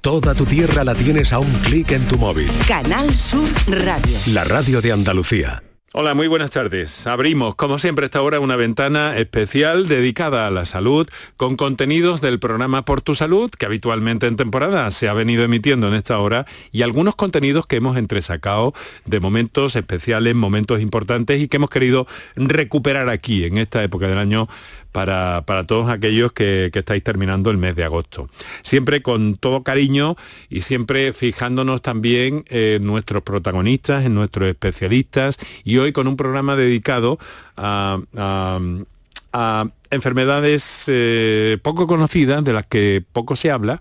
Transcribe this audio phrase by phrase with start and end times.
[0.00, 2.48] Toda tu tierra la tienes a un clic en tu móvil.
[2.68, 4.16] Canal Sur Radio.
[4.32, 5.60] La radio de Andalucía.
[5.92, 7.06] Hola, muy buenas tardes.
[7.08, 12.38] Abrimos, como siempre, esta hora una ventana especial dedicada a la salud con contenidos del
[12.38, 16.46] programa Por tu Salud, que habitualmente en temporada se ha venido emitiendo en esta hora,
[16.70, 18.74] y algunos contenidos que hemos entresacado
[19.04, 22.06] de momentos especiales, momentos importantes y que hemos querido
[22.36, 24.46] recuperar aquí en esta época del año
[24.92, 28.28] para, todos aquellos que, estáis terminando el mes de agosto.
[28.62, 30.16] Siempre con todo cariño
[30.48, 36.56] y siempre fijándonos también en nuestros protagonistas, en nuestros especialistas y hoy con un programa
[36.56, 37.18] dedicado
[37.56, 37.98] a,
[39.90, 43.80] enfermedades eh, poco conocidas, de las que poco se habla,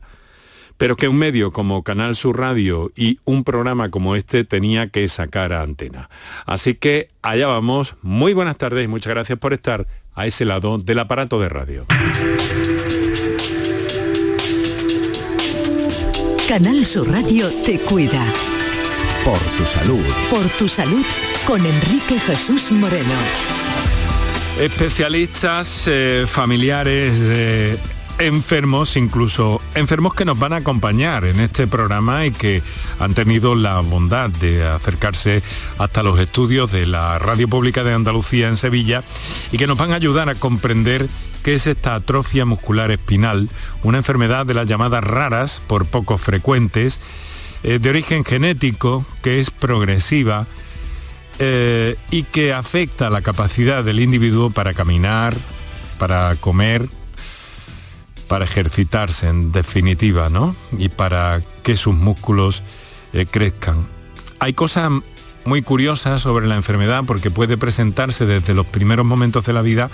[0.78, 5.08] pero que un medio como Canal Sur Radio y un programa como este tenía que
[5.10, 6.10] sacar a antena.
[6.46, 7.96] Así que allá vamos.
[8.04, 9.88] Muy buenas tardes y muchas gracias por estar
[10.18, 11.86] a ese lado del aparato de radio.
[16.48, 18.26] Canal Sur Radio te cuida.
[19.24, 20.04] Por tu salud.
[20.32, 21.06] Por tu salud
[21.46, 23.14] con Enrique Jesús Moreno.
[24.60, 27.78] Especialistas eh, familiares de
[28.20, 32.64] enfermos, incluso enfermos que nos van a acompañar en este programa y que
[33.00, 35.44] han tenido la bondad de acercarse
[35.78, 39.04] hasta los estudios de la Radio Pública de Andalucía en Sevilla
[39.52, 41.08] y que nos van a ayudar a comprender
[41.44, 43.50] qué es esta atrofia muscular espinal,
[43.84, 47.00] una enfermedad de las llamadas raras, por poco frecuentes,
[47.64, 50.48] eh, de origen genético, que es progresiva,
[51.40, 55.36] eh, y que afecta la capacidad del individuo para caminar,
[56.00, 56.90] para comer,
[58.28, 60.56] para ejercitarse en definitiva, ¿no?
[60.78, 62.64] Y para que sus músculos
[63.14, 63.88] eh, crezcan.
[64.40, 64.92] Hay cosas
[65.46, 69.90] muy curiosas sobre la enfermedad porque puede presentarse desde los primeros momentos de la vida,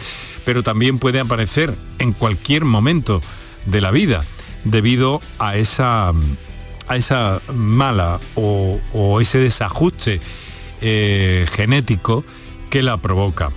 [0.46, 3.22] pero también puede aparecer en cualquier momento
[3.66, 4.24] de la vida
[4.64, 6.12] debido a esa,
[6.88, 10.22] a esa mala o, ese desajuste
[10.82, 12.26] eh, genético
[12.70, 13.52] que la provoca.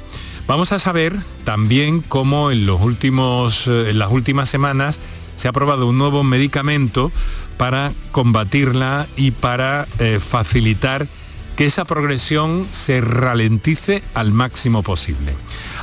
[0.47, 5.01] Vamos a saber también cómo en, los últimos, eh, en las últimas semanas
[5.35, 7.11] se ha aprobado un nuevo medicamento
[7.57, 11.09] para combatirla y para eh, facilitar
[11.57, 15.35] que esa progresión se ralentice al máximo posible.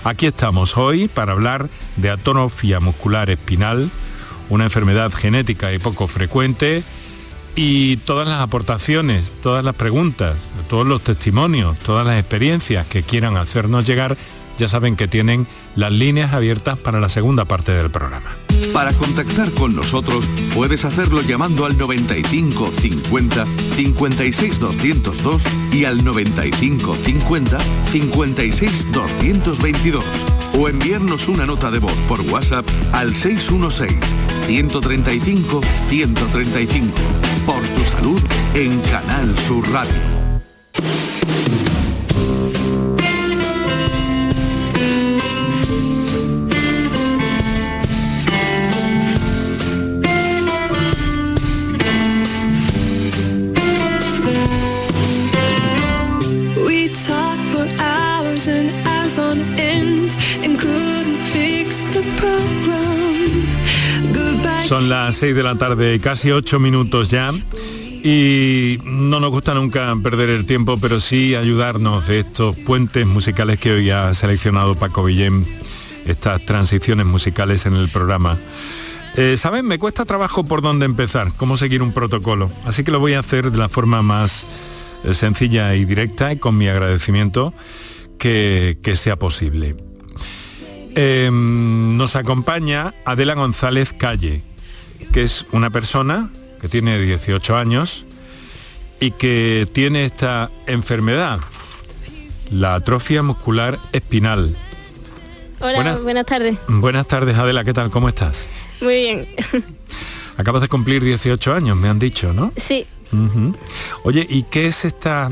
[0.06, 3.90] Aquí estamos hoy para hablar de atonofia muscular espinal,
[4.50, 6.84] una enfermedad genética y poco frecuente,
[7.56, 10.38] y todas las aportaciones, todas las preguntas,
[10.70, 14.18] todos los testimonios, todas las experiencias que quieran hacernos llegar
[14.58, 18.36] ya saben que tienen las líneas abiertas para la segunda parte del programa.
[18.74, 26.96] Para contactar con nosotros puedes hacerlo llamando al 95 50 56 202 y al 95
[26.96, 27.58] 50
[27.92, 30.04] 56 222
[30.60, 34.00] o enviarnos una nota de voz por WhatsApp al 616
[34.48, 36.94] 135 135
[37.46, 38.22] por tu salud
[38.54, 39.94] en Canal Sur Radio.
[64.66, 67.32] Son las 6 de la tarde, casi 8 minutos ya.
[68.04, 73.60] Y no nos gusta nunca perder el tiempo, pero sí ayudarnos de estos puentes musicales
[73.60, 75.46] que hoy ha seleccionado Paco Villén,
[76.06, 78.38] estas transiciones musicales en el programa.
[79.16, 79.66] Eh, ¿Saben?
[79.66, 82.50] Me cuesta trabajo por dónde empezar, cómo seguir un protocolo.
[82.66, 84.46] Así que lo voy a hacer de la forma más
[85.04, 87.54] eh, sencilla y directa y con mi agradecimiento
[88.18, 89.76] que sea posible.
[90.96, 94.44] Em, nos acompaña Adela González Calle,
[95.12, 96.30] que es una persona
[96.62, 98.06] que tiene 18 años
[99.00, 101.40] y que tiene esta enfermedad,
[102.52, 104.56] la atrofia muscular espinal.
[105.60, 106.58] Hola, buenas, tardes.
[106.68, 107.90] Buenas tardes, Adela, ¿qué tal?
[107.90, 108.50] ¿Cómo estás?
[108.82, 109.28] Muy bien.
[110.38, 112.52] Acabas de cumplir 18 años, me han dicho, ¿no?
[112.56, 112.86] Sí.
[114.04, 115.32] Oye, ¿y qué es esta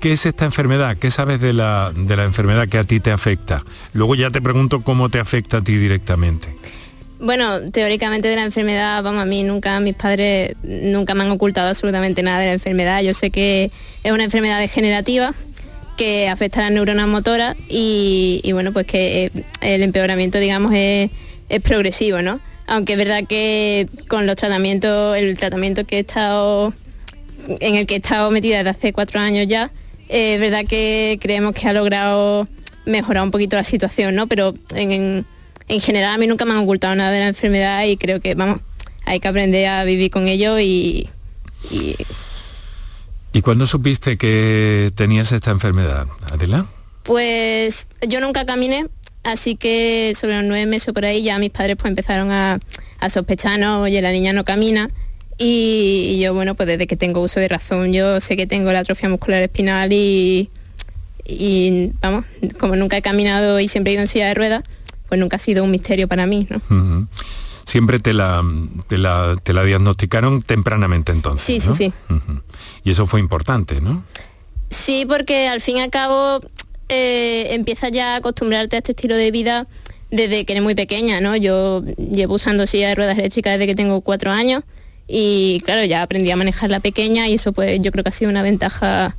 [0.00, 0.96] ¿Qué es esta enfermedad?
[0.96, 3.64] ¿Qué sabes de la, de la enfermedad que a ti te afecta?
[3.92, 6.56] Luego ya te pregunto cómo te afecta a ti directamente.
[7.20, 11.68] Bueno, teóricamente de la enfermedad, vamos, a mí nunca, mis padres nunca me han ocultado
[11.68, 13.02] absolutamente nada de la enfermedad.
[13.02, 13.70] Yo sé que
[14.02, 15.34] es una enfermedad degenerativa
[15.98, 19.30] que afecta a las neuronas motoras y, bueno, pues que
[19.60, 21.10] el empeoramiento, digamos, es,
[21.50, 22.40] es, progresivo, ¿no?
[22.66, 26.72] Aunque es verdad que con los tratamientos, el tratamiento que he estado,
[27.48, 29.70] en el que he estado metida desde hace cuatro años ya,
[30.08, 32.48] es verdad que creemos que ha logrado
[32.86, 34.26] mejorar un poquito la situación, ¿no?
[34.26, 35.26] Pero en,
[35.78, 38.60] general a mí nunca me han ocultado nada de la enfermedad y creo que, vamos,
[39.04, 41.08] hay que aprender a vivir con ello y,
[41.70, 41.96] y
[43.32, 46.66] ¿Y cuándo supiste que tenías esta enfermedad, Adela?
[47.04, 48.86] Pues yo nunca caminé,
[49.22, 52.58] así que sobre los nueve meses por ahí ya mis padres pues empezaron a,
[52.98, 54.90] a sospechar, no, oye, la niña no camina.
[55.38, 58.72] Y, y yo, bueno, pues desde que tengo uso de razón, yo sé que tengo
[58.72, 60.50] la atrofia muscular espinal y,
[61.24, 62.26] y vamos,
[62.58, 64.64] como nunca he caminado y siempre he ido en silla de ruedas,
[65.10, 67.08] pues nunca ha sido un misterio para mí, ¿no?
[67.66, 68.42] Siempre te la,
[68.86, 71.44] te la, te la diagnosticaron tempranamente entonces.
[71.44, 71.92] Sí, sí, sí.
[72.84, 74.04] Y eso fue importante, ¿no?
[74.70, 76.40] Sí, porque al fin y al cabo
[76.88, 79.66] eh, empiezas ya a acostumbrarte a este estilo de vida
[80.12, 81.34] desde que eres muy pequeña, ¿no?
[81.36, 84.62] Yo llevo usando silla de ruedas eléctricas desde que tengo cuatro años
[85.08, 88.12] y claro, ya aprendí a manejar la pequeña y eso pues yo creo que ha
[88.12, 89.16] sido una ventaja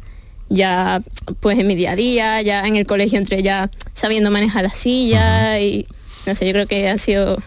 [0.53, 1.01] ya
[1.39, 4.73] pues en mi día a día, ya en el colegio entre ya sabiendo manejar la
[4.73, 5.87] silla y
[6.25, 7.41] no sé, yo creo que ha sido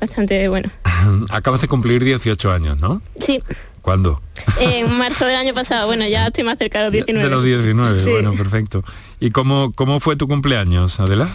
[0.00, 0.70] bastante bueno.
[1.30, 3.02] Acabas de cumplir 18 años, ¿no?
[3.20, 3.42] Sí,
[3.82, 4.20] ¿Cuándo?
[4.60, 7.28] en marzo del año pasado, bueno, ya estoy más cerca de los 19.
[7.28, 8.10] De los 19, Sí.
[8.10, 8.84] bueno, perfecto.
[9.20, 11.28] ¿Y cómo, cómo fue tu cumpleaños, Adela?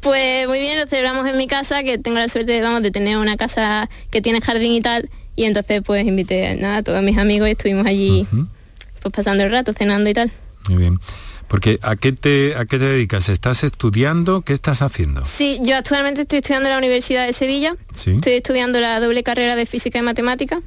[0.00, 3.18] Pues muy bien, lo celebramos en mi casa, que tengo la suerte vamos, de tener
[3.18, 5.08] una casa que tiene jardín y tal.
[5.36, 8.26] Y entonces pues invité nada, a todos mis amigos y estuvimos allí.
[9.00, 10.30] Pues pasando el rato, cenando y tal.
[10.68, 11.00] Muy bien.
[11.48, 13.28] Porque ¿a qué, te, ¿a qué te dedicas?
[13.28, 14.42] ¿Estás estudiando?
[14.42, 15.24] ¿Qué estás haciendo?
[15.24, 17.74] Sí, yo actualmente estoy estudiando en la Universidad de Sevilla.
[17.92, 18.12] Sí.
[18.12, 20.60] Estoy estudiando la doble carrera de física y matemática.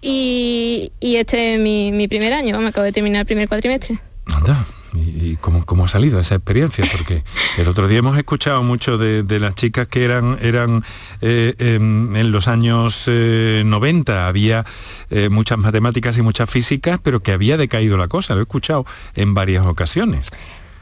[0.00, 3.98] Y, y este es mi, mi primer año, me acabo de terminar el primer cuatrimestre.
[4.26, 6.84] Anda, ¿y, y cómo, cómo ha salido esa experiencia?
[6.90, 7.22] Porque
[7.58, 10.84] el otro día hemos escuchado mucho de, de las chicas que eran, eran
[11.20, 14.64] eh, em, en los años eh, 90, había
[15.10, 18.84] eh, muchas matemáticas y muchas físicas, pero que había decaído la cosa, lo he escuchado
[19.14, 20.28] en varias ocasiones.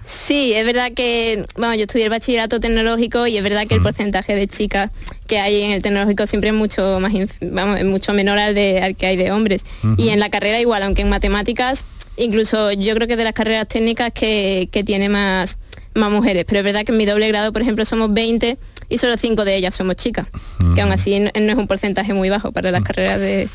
[0.02, 3.82] Sí, es verdad que, vamos, yo estudié el bachillerato tecnológico y es verdad que el
[3.82, 4.90] porcentaje de chicas
[5.26, 7.12] que hay en el tecnológico siempre es mucho más,
[7.42, 9.64] vamos, es mucho menor al, de, al que hay de hombres.
[9.98, 11.84] Y en la carrera igual, aunque en matemáticas,
[12.20, 15.58] incluso yo creo que de las carreras técnicas que, que tiene más,
[15.94, 16.44] más mujeres.
[16.46, 18.58] Pero es verdad que en mi doble grado, por ejemplo, somos 20
[18.88, 20.26] y solo 5 de ellas somos chicas.
[20.74, 23.48] Que aún así no, no es un porcentaje muy bajo para las carreras de...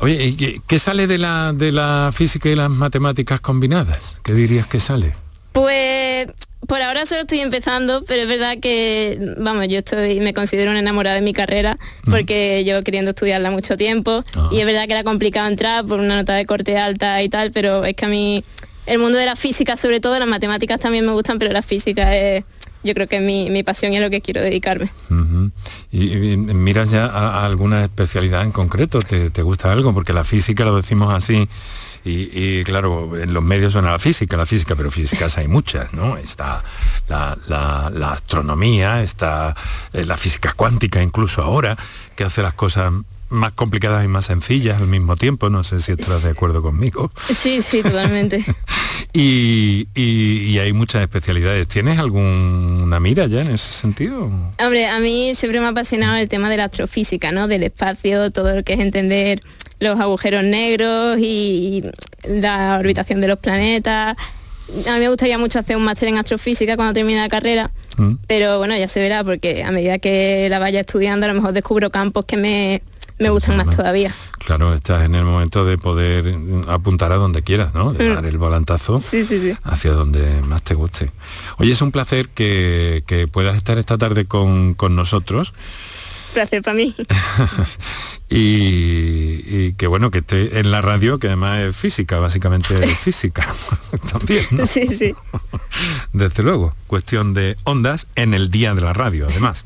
[0.00, 4.18] Oye, ¿y qué, qué sale de la, de la física y las matemáticas combinadas?
[4.24, 5.12] ¿Qué dirías que sale?
[5.52, 6.26] Pues
[6.66, 10.80] por ahora solo estoy empezando, pero es verdad que, vamos, yo estoy, me considero una
[10.80, 11.78] enamorada de mi carrera
[12.08, 14.48] porque llevo queriendo estudiarla mucho tiempo Ah.
[14.52, 17.50] y es verdad que era complicado entrar por una nota de corte alta y tal,
[17.52, 18.44] pero es que a mí
[18.86, 22.16] el mundo de la física sobre todo, las matemáticas también me gustan, pero la física
[22.16, 22.44] es,
[22.82, 24.90] yo creo que es mi, mi pasión y es lo que quiero dedicarme.
[25.90, 28.98] ¿Y, y miras ya a, a alguna especialidad en concreto?
[29.00, 29.94] ¿Te, te gusta algo?
[29.94, 31.48] Porque la física lo decimos así
[32.04, 32.28] y,
[32.60, 36.16] y, claro, en los medios suena la física, la física, pero físicas hay muchas, ¿no?
[36.16, 36.62] Está
[37.08, 39.54] la, la- la astronomía, está
[39.92, 41.76] eh, la física cuántica incluso ahora,
[42.16, 42.92] que hace las cosas
[43.30, 45.48] más complicadas y más sencillas al mismo tiempo.
[45.50, 47.10] No sé si estás de acuerdo conmigo.
[47.34, 48.44] Sí, sí, totalmente.
[49.16, 51.68] Y, y- y hay muchas especialidades.
[51.68, 54.24] ¿Tienes alguna mira ya en ese sentido?
[54.58, 57.46] Hombre, a mí siempre me ha apasionado el tema de la astrofísica, ¿no?
[57.46, 59.40] Del espacio, todo lo que es entender
[59.84, 61.82] los agujeros negros y,
[62.26, 64.16] y la orbitación de los planetas.
[64.88, 68.14] A mí me gustaría mucho hacer un máster en astrofísica cuando termine la carrera, Mm.
[68.26, 71.52] pero bueno, ya se verá, porque a medida que la vaya estudiando, a lo mejor
[71.52, 72.82] descubro campos que me,
[73.20, 74.12] me gustan más todavía.
[74.44, 76.34] Claro, estás en el momento de poder
[76.66, 77.92] apuntar a donde quieras, ¿no?
[77.92, 78.14] De Mm.
[78.16, 79.54] dar el volantazo Sí, sí, sí.
[79.62, 81.12] hacia donde más te guste.
[81.58, 85.52] Oye, es un placer que, que puedas estar esta tarde con, con nosotros
[86.34, 86.94] Placer para mí.
[88.28, 92.98] y, y que bueno, que esté en la radio, que además es física, básicamente es
[92.98, 93.46] física
[94.12, 94.66] también, ¿no?
[94.66, 95.14] Sí, sí.
[96.12, 99.64] Desde luego, cuestión de ondas en el día de la radio, además.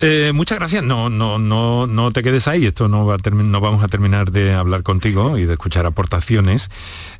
[0.00, 0.82] Eh, muchas gracias.
[0.82, 2.66] No, no, no, no te quedes ahí.
[2.66, 6.70] Esto no va a no vamos a terminar de hablar contigo y de escuchar aportaciones.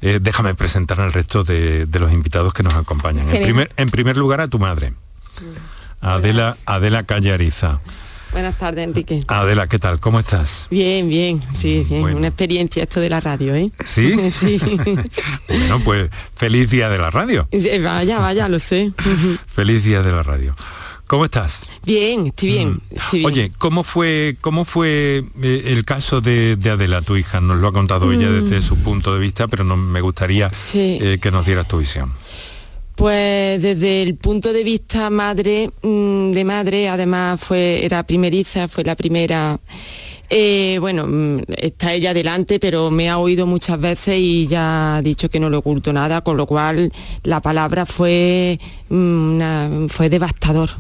[0.01, 3.29] Eh, déjame presentar al resto de, de los invitados que nos acompañan.
[3.29, 4.95] En primer, en primer lugar a tu madre,
[6.01, 7.81] Adela, Adela Callariza.
[8.33, 9.23] Buenas tardes, Enrique.
[9.29, 10.01] Adela, ¿qué tal?
[10.01, 10.67] ¿Cómo estás?
[10.71, 12.01] Bien, bien, sí, bien.
[12.01, 12.17] Bueno.
[12.17, 13.71] Una experiencia esto de la radio, ¿eh?
[13.85, 14.15] ¿Sí?
[14.33, 14.59] sí.
[15.49, 17.47] Bueno, pues feliz día de la radio.
[17.83, 18.91] Vaya, vaya, lo sé.
[19.47, 20.55] Feliz día de la radio.
[21.07, 21.69] ¿Cómo estás?
[21.85, 22.81] Bien, estoy bien.
[22.91, 23.31] estoy bien.
[23.31, 27.43] Oye, ¿cómo fue, cómo fue eh, el caso de, de Adela, tu hija?
[27.43, 30.51] Nos lo ha contado ella desde su punto de vista, pero no, me gustaría Mm.
[30.55, 30.99] Sí.
[31.03, 32.15] eh, que nos dieras tu visión.
[32.95, 38.85] Pues desde el punto de vista madre, mm, de madre, además fue, era primeriza, fue
[38.85, 39.59] la primera.
[40.31, 45.03] eh, bueno, mm, está ella delante, pero me ha oído muchas veces y ya ha
[45.03, 46.91] dicho que no le oculto nada, con lo cual
[47.25, 48.59] la palabra fue,
[48.89, 50.71] mm, fue devastador.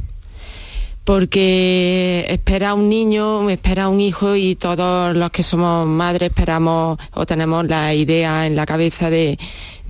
[1.04, 7.26] porque espera un niño, espera un hijo y todos los que somos madres esperamos o
[7.26, 9.36] tenemos la idea en la cabeza de,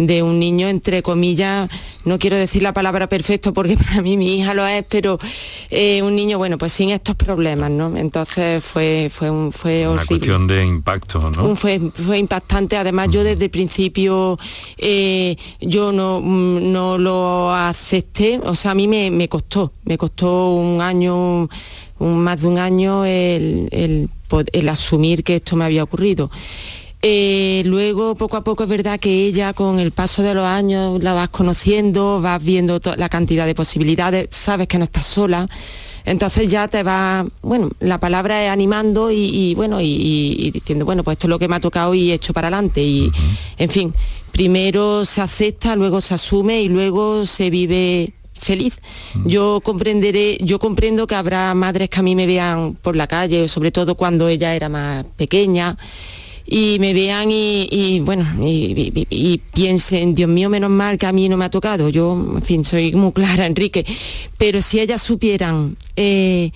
[0.07, 1.71] de un niño, entre comillas,
[2.05, 5.19] no quiero decir la palabra perfecto porque para mí mi hija lo es, pero
[5.71, 7.97] eh, un niño, bueno, pues sin estos problemas, ¿no?
[7.97, 11.57] Entonces fue, fue, un, fue Una cuestión de impacto, ¿no?
[11.57, 14.39] Fue, fue impactante, además yo desde el principio
[14.79, 20.53] eh, yo no, no lo acepté, o sea, a mí me, me costó, me costó
[20.55, 21.49] un año,
[21.99, 24.09] un, más de un año el, el,
[24.53, 26.31] el asumir que esto me había ocurrido.
[27.05, 31.03] Eh, luego, poco a poco, es verdad que ella, con el paso de los años,
[31.03, 35.49] la vas conociendo, vas viendo la cantidad de posibilidades, sabes que no estás sola.
[36.05, 41.17] Entonces ya te va, bueno, la palabra es animando y, bueno, y, diciendo, bueno, pues
[41.17, 42.81] esto es lo que me ha tocado y he hecho para adelante.
[42.85, 43.11] Y,
[43.59, 43.95] en fin,
[44.31, 48.81] primero se acepta, luego se asume y luego se vive feliz.
[49.25, 53.49] Yo comprenderé, yo comprendo que habrá madres que a mí me vean por la calle,
[53.49, 55.77] sobre todo cuando ella era más pequeña
[56.55, 61.39] y me vean y, bueno, y, piensen, Dios mío, menos mal que a mí no
[61.39, 61.89] me ha tocado.
[61.89, 63.87] Yo, en fin, soy muy clara, Enrique.
[64.37, 66.51] Pero si ellas supieran eh,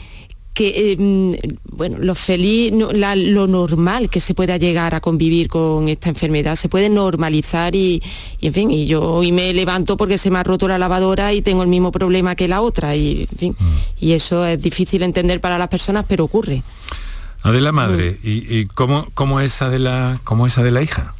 [0.52, 1.32] que, eh, mm,
[1.70, 6.68] bueno, lo feliz, lo normal que se pueda llegar a convivir con esta enfermedad, se
[6.68, 8.02] puede normalizar y,
[8.42, 11.40] en fin, y yo hoy me levanto porque se me ha roto la lavadora y
[11.40, 14.04] tengo el mismo problema que la otra, y, en fin, mm.
[14.04, 16.62] y eso es difícil entender para las personas, pero ocurre.
[17.46, 18.26] Adela madre, mm.
[18.26, 21.14] ¿y, y cómo, cómo, es Adela, cómo es Adela hija?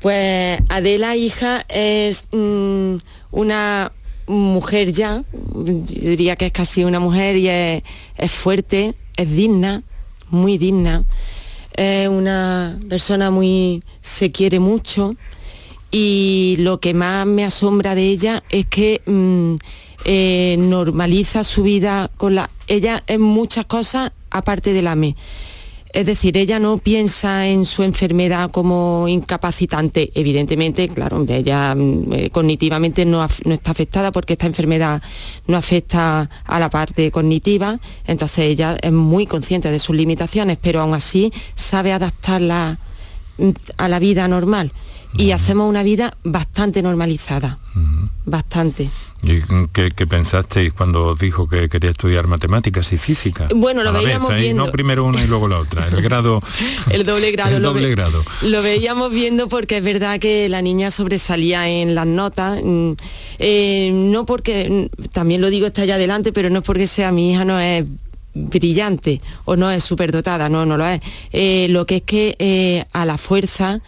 [0.00, 2.96] Pues Adela hija es mm,
[3.32, 3.90] una
[4.28, 7.82] mujer ya, diría que es casi una mujer y es,
[8.30, 9.82] fuerte, es digna,
[10.30, 11.04] muy digna,
[11.72, 15.16] es una persona muy, se quiere mucho
[15.90, 19.54] y lo que más me asombra de ella es que mm,
[20.08, 22.48] eh, normaliza su vida con la...
[22.68, 25.16] Ella en muchas cosas aparte del AME.
[25.92, 30.12] Es decir, ella no piensa en su enfermedad como incapacitante.
[30.14, 35.02] Evidentemente, claro, ella mm, eh, cognitivamente no, está afectada porque esta enfermedad
[35.48, 37.80] no afecta a la parte cognitiva.
[38.06, 42.78] Entonces ella es muy consciente de sus limitaciones, pero aún así sabe adaptarla
[43.38, 44.70] mm, a la vida normal.
[45.18, 47.58] Y hacemos una vida bastante normalizada.
[48.24, 48.90] Bastante.
[49.22, 49.40] ¿Y
[49.72, 53.48] qué, pensasteis cuando dijo que quería estudiar matemáticas y física?
[53.54, 54.36] Bueno, lo veíamos ¿eh?
[54.36, 54.66] viendo.
[54.66, 56.42] No primero una y luego la otra, el grado.
[56.90, 57.56] el doble grado.
[57.56, 58.24] El lo doble grado.
[58.42, 62.60] Lo veíamos viendo porque es verdad que la niña sobresalía en las notas.
[62.62, 62.92] Mm,
[63.38, 67.10] eh, no porque, mm, también lo digo está allá adelante, pero no es porque sea
[67.10, 67.84] mi hija, no es
[68.34, 71.00] brillante o no es superdotada, no, no lo es.
[71.32, 73.80] Eh, lo que es que a la fuerza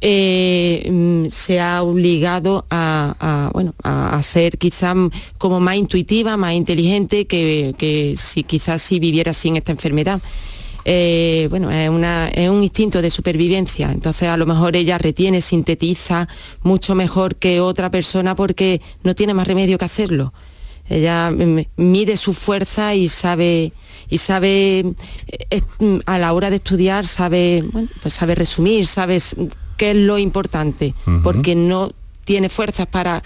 [0.00, 4.96] eh, mm, se ha obligado a, bueno, a, ser quizás
[5.38, 10.20] como más intuitiva, más inteligente que, si quizás si viviera sin esta enfermedad.
[10.86, 11.90] Eh, bueno, es,
[12.32, 16.26] es, un instinto de supervivencia, entonces a lo mejor ella retiene, sintetiza
[16.62, 20.32] mucho mejor que otra persona porque no tiene más remedio que hacerlo.
[20.88, 23.72] Ella mm, mide su fuerza y sabe
[24.08, 24.94] y sabe
[25.28, 25.60] eh,
[26.06, 27.62] a la hora de estudiar sabe
[28.02, 29.18] pues sabe resumir, sabe
[29.80, 31.88] qué es lo importante, porque no
[32.24, 33.22] tiene fuerzas para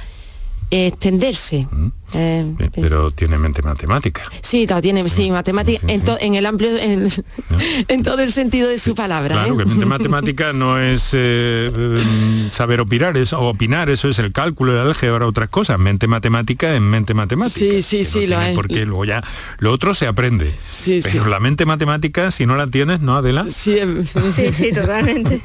[0.71, 1.67] extenderse.
[2.13, 4.23] Eh, pero tiene mente matemática.
[4.41, 9.35] Sí, tiene, sí, matemática en, el amplio, en, todo el sentido de su palabra.
[9.35, 9.59] Claro, ¿eh?
[9.59, 14.33] que mente matemática no es eh, em, saber opinar, eso, o opinar, eso es el
[14.33, 15.79] cálculo, el álgebra, otras cosas.
[15.79, 17.59] Mente matemática es mente matemática.
[17.59, 18.55] Sí, sí, sí, lo es.
[18.55, 19.25] Porque luego ya
[19.59, 20.55] lo otro se aprende.
[20.71, 23.47] Sí, pero la mente matemática, si no la tienes, ¿no, Adela?
[23.49, 25.43] Sí, em, sí, sí, totalmente.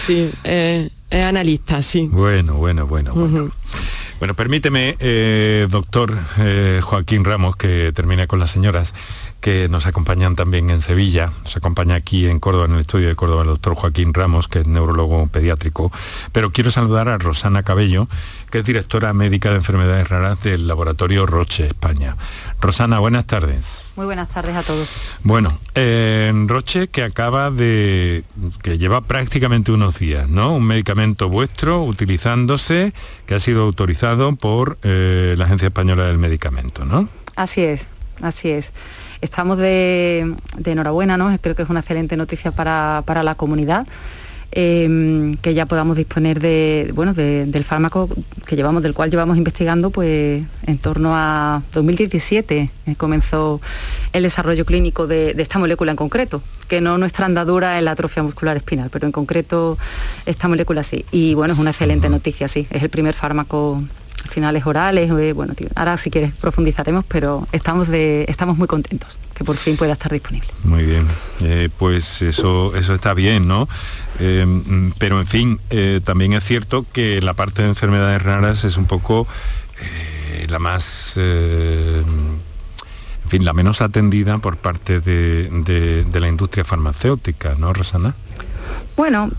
[0.00, 2.08] sí, es analista, sí.
[2.10, 3.50] Bueno, bueno, bueno, bueno.
[4.24, 8.94] Bueno, permíteme, eh, doctor eh, Joaquín Ramos, que termine con las señoras
[9.44, 11.30] que nos acompañan también en Sevilla.
[11.42, 14.60] Nos acompaña aquí en Córdoba, en el estudio de Córdoba, el doctor Joaquín Ramos, que
[14.60, 15.92] es neurólogo pediátrico.
[16.32, 18.08] Pero quiero saludar a Rosana Cabello,
[18.50, 22.16] que es directora médica de enfermedades raras del Laboratorio Roche, España.
[22.58, 23.86] Rosana, buenas tardes.
[23.96, 24.88] Muy buenas tardes a todos.
[25.22, 28.24] Bueno, en Roche que acaba de,
[28.62, 30.54] que lleva prácticamente unos días, ¿no?
[30.54, 32.94] Un medicamento vuestro utilizándose,
[33.26, 37.10] que ha sido autorizado por eh, la Agencia Española del Medicamento, ¿no?
[37.36, 37.82] Así es,
[38.22, 38.70] así es.
[39.24, 41.36] Estamos de, enhorabuena, ¿no?
[41.40, 43.86] Creo que es una excelente noticia para, para la comunidad
[44.56, 48.08] Em, que ya podamos disponer de, bueno, del fármaco
[48.46, 53.60] que llevamos, del cual llevamos investigando pues en torno a 2017 eh, comenzó
[54.12, 58.22] el desarrollo clínico de, esta molécula en concreto, que no nuestra andadura en la atrofia
[58.22, 59.76] muscular espinal, pero en concreto
[60.24, 61.04] esta molécula sí.
[61.10, 63.82] Y bueno, es una excelente noticia, sí, es el primer fármaco
[64.30, 69.44] finales orales, eh, bueno, ahora si quieres profundizaremos, pero estamos, de, estamos muy contentos que
[69.44, 70.48] por fin pueda estar disponible.
[70.62, 71.06] Muy bien,
[71.42, 73.68] eh, pues eso, eso está bien, ¿no?
[74.20, 75.60] Eh, pero en fin,
[76.04, 79.26] también es cierto que la parte de enfermedades raras es un poco
[80.48, 81.16] la más...
[81.16, 82.40] en
[83.26, 88.14] fin, la menos atendida por parte de, de la industria farmacéutica, ¿no, Rosana?
[88.96, 89.30] Bueno,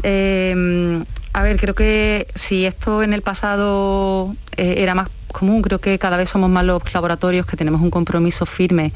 [1.33, 5.99] a ver, creo que si esto en el pasado eh, era más común, creo que
[5.99, 8.93] cada vez somos más los laboratorios que tenemos un compromiso firme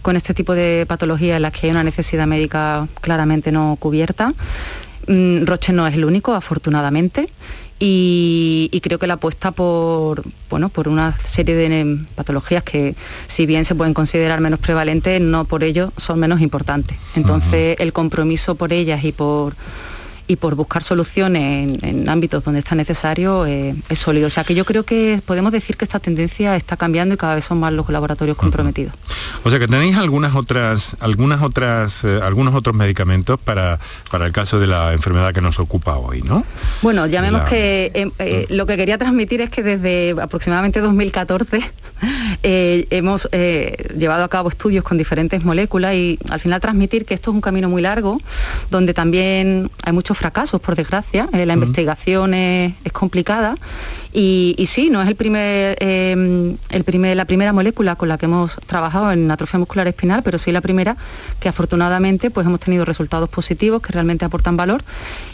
[0.00, 4.32] con este tipo de patologías en las que hay una necesidad médica claramente no cubierta.
[5.06, 7.28] Mm, Roche no es el único, afortunadamente.
[7.78, 12.94] Y, creo que la apuesta por, bueno, por una serie de patologías que
[13.26, 16.98] si bien se pueden considerar menos prevalentes, no por ello son menos importantes.
[17.16, 19.54] Entonces el compromiso por ellas y por
[20.26, 24.26] y por buscar soluciones en, ámbitos donde está necesario eh, es sólido.
[24.26, 27.34] O sea que yo creo que podemos decir que esta tendencia está cambiando y cada
[27.34, 28.94] vez son más los laboratorios comprometidos.
[29.42, 33.78] O sea que tenéis algunas otras, algunas otras, eh, algunos otros medicamentos para,
[34.10, 36.44] para el caso de la enfermedad que nos ocupa hoy, ¿no?
[36.82, 41.60] Bueno, llamemos que em, eh, lo que quería transmitir es que desde aproximadamente 2014
[42.42, 43.28] hemos
[43.96, 47.40] llevado a cabo estudios con diferentes moléculas y al final transmitir que esto es un
[47.40, 48.20] camino muy largo,
[48.70, 51.28] donde también hay muchos fracasos, por desgracia.
[51.32, 53.56] Eh, la investigación es, complicada
[54.12, 58.26] y, sí, no es el primer, em, el primer, la primera molécula con la que
[58.26, 60.96] hemos trabajado en atrofia muscular espinal, pero sí la primera
[61.40, 64.84] que afortunadamente pues hemos tenido resultados positivos que realmente aportan valor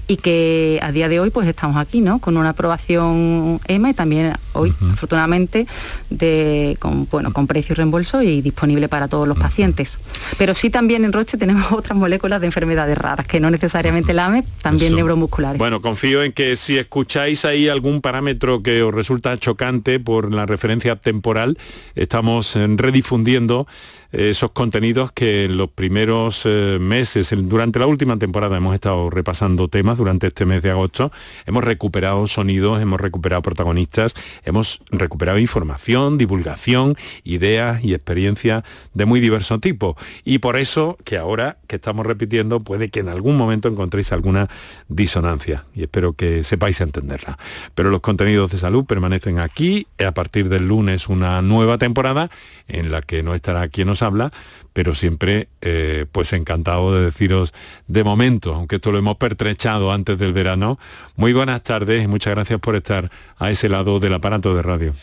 [0.08, 2.18] y que a día de hoy pues estamos aquí, ¿no?
[2.18, 5.66] Con una aprobación EMA y también hoy, afortunadamente,
[6.08, 9.98] de, con, bueno, con precio y reembolso y disponible para todos los pacientes.
[10.38, 14.26] Pero sí también en Roche tenemos otras moléculas de enfermedades raras, que no necesariamente la
[14.26, 15.58] AME, también neuromusculares.
[15.58, 20.46] Bueno, confío en que si escucháis ahí algún parámetro que os resulta chocante por la
[20.46, 21.58] referencia temporal,
[21.94, 23.66] estamos eh, redifundiendo
[24.12, 29.68] esos contenidos que en los primeros eh, meses, durante la última temporada hemos estado repasando
[29.68, 31.12] temas durante este mes de agosto,
[31.46, 39.20] hemos recuperado sonidos, hemos recuperado protagonistas, hemos recuperado información, divulgación, ideas y experiencias de muy
[39.20, 39.96] diverso tipo.
[40.24, 44.48] Y por eso que ahora que estamos repitiendo puede que en algún momento encontréis alguna
[44.88, 47.38] disonancia y espero que sepáis entenderla.
[47.74, 52.30] Pero los contenidos de salud permanecen aquí a partir del lunes una nueva temporada
[52.66, 54.32] en la que no estará quien habla,
[54.72, 57.52] pero siempre eh, pues encantado de deciros
[57.86, 60.78] de momento, aunque esto lo hemos pertrechado antes del verano,
[61.16, 64.94] muy buenas tardes y muchas gracias por estar a ese lado del aparato de radio.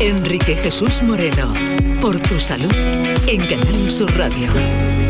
[0.00, 1.52] Enrique Jesús Moreno,
[2.00, 2.72] por tu salud,
[3.26, 5.07] en Canal Sur Radio.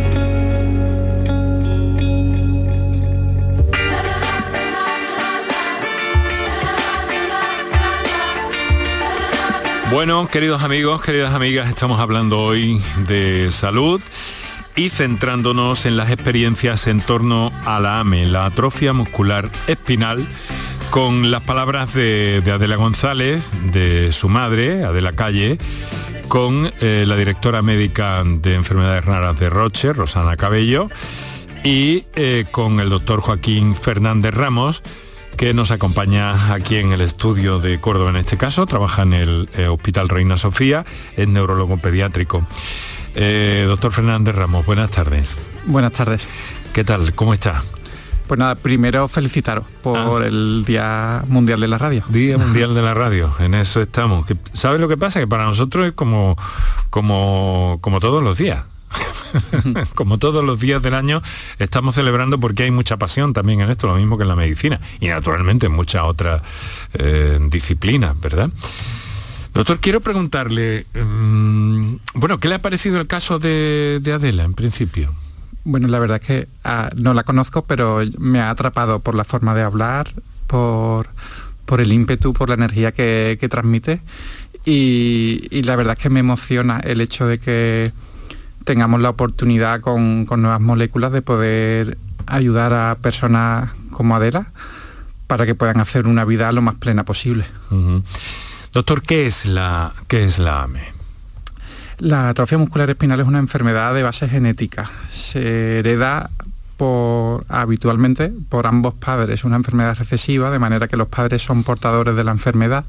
[9.90, 14.02] Bueno, queridos amigos, queridas amigas, estamos hablando hoy de salud
[14.76, 20.28] y centrándonos en las experiencias en torno a la AME, la atrofia muscular espinal,
[20.90, 25.56] con las palabras de, Adela González, de su madre, Adela Calle,
[26.28, 30.90] con eh, la directora médica de enfermedades raras de Roche, Rosana Cabello,
[31.64, 34.82] y eh, con el doctor Joaquín Fernández Ramos,
[35.38, 39.48] que nos acompaña aquí en el estudio de Córdoba en este caso, trabaja en el
[39.56, 40.84] eh, Hospital Reina Sofía,
[41.16, 42.44] es neurólogo pediátrico.
[43.14, 45.38] Eh, doctor Fernández Ramos, buenas tardes.
[45.64, 46.26] Buenas tardes.
[46.72, 47.14] ¿Qué tal?
[47.14, 47.62] ¿Cómo está?
[48.26, 50.26] Pues nada, primero felicitaros por ah.
[50.26, 52.02] el Día Mundial de la Radio.
[52.08, 54.26] Día Mundial de la Radio, en eso estamos.
[54.54, 55.20] ¿Sabes lo que pasa?
[55.20, 56.36] Que para nosotros es como,
[56.90, 58.64] como, como todos los días.
[59.94, 61.22] Como todos los días del año
[61.58, 64.80] estamos celebrando porque hay mucha pasión también en esto, lo mismo que en la medicina
[65.00, 66.42] y naturalmente en muchas otras
[66.94, 68.50] eh, disciplinas, ¿verdad?
[69.54, 75.12] Doctor, quiero preguntarle, mm, bueno, ¿qué le ha parecido el caso de, Adela en principio?
[75.64, 79.24] Bueno, la verdad es que ah, no la conozco, pero me ha atrapado por la
[79.24, 80.10] forma de hablar,
[80.46, 81.08] por,
[81.66, 84.00] por el ímpetu, por la energía que, transmite
[84.64, 87.90] y la verdad es que me emociona el hecho de que
[88.68, 94.48] tengamos la oportunidad con, nuevas moléculas de poder ayudar a personas como Adela
[95.26, 97.46] para que puedan hacer una vida lo más plena posible.
[98.74, 100.82] Doctor, ¿qué es la, qué es la AME?
[101.96, 104.90] La atrofia muscular espinal es una enfermedad de base genética.
[105.08, 106.28] Se hereda
[106.76, 109.40] por, habitualmente por ambos padres.
[109.40, 112.84] Es una enfermedad recesiva, de manera que los padres son portadores de la enfermedad,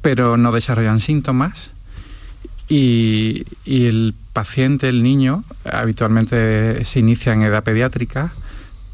[0.00, 1.70] pero no desarrollan síntomas
[2.70, 8.32] y, el paciente, el niño, habitualmente se inicia en edad pediátrica,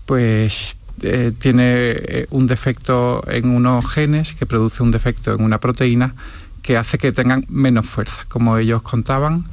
[0.06, 6.14] pues eh, tiene un defecto en unos genes que produce un defecto en una proteína
[6.62, 8.24] que hace que tengan menos fuerza.
[8.28, 9.44] Como ellos contaban,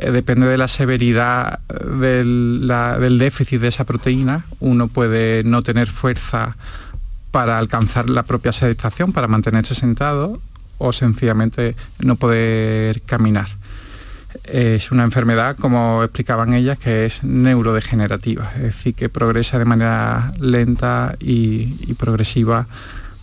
[0.00, 2.66] depende de la severidad del,
[3.00, 6.56] del, déficit de esa proteína, uno puede no tener fuerza
[7.30, 10.40] para alcanzar la propia sedestación, para mantenerse sentado
[10.78, 13.57] o sencillamente no poder caminar.
[14.44, 20.32] Es una enfermedad, como explicaban ellas, que es neurodegenerativa, es decir, que progresa de manera
[20.38, 22.66] lenta y, progresiva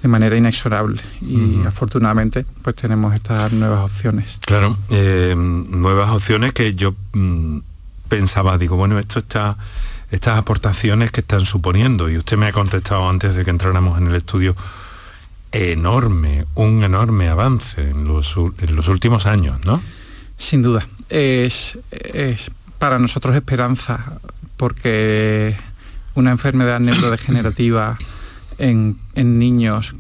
[0.02, 4.38] de manera inexorable y afortunadamente pues tenemos estas nuevas opciones.
[4.46, 7.60] Claro, eh, nuevas opciones que yo mm,
[8.08, 9.58] pensaba, digo, bueno, esto está,
[10.12, 14.08] estas aportaciones que están suponiendo, y usted me ha contestado antes de que entráramos en
[14.08, 14.56] el estudio,
[15.52, 19.82] enorme, un enorme avance en los, en los últimos años, ¿no?
[20.38, 20.86] Sin duda.
[21.10, 21.78] Es,
[22.80, 24.20] para nosotros esperanza
[24.58, 25.56] porque
[26.16, 27.98] una enfermedad neurodegenerativa
[28.58, 29.96] en, en niños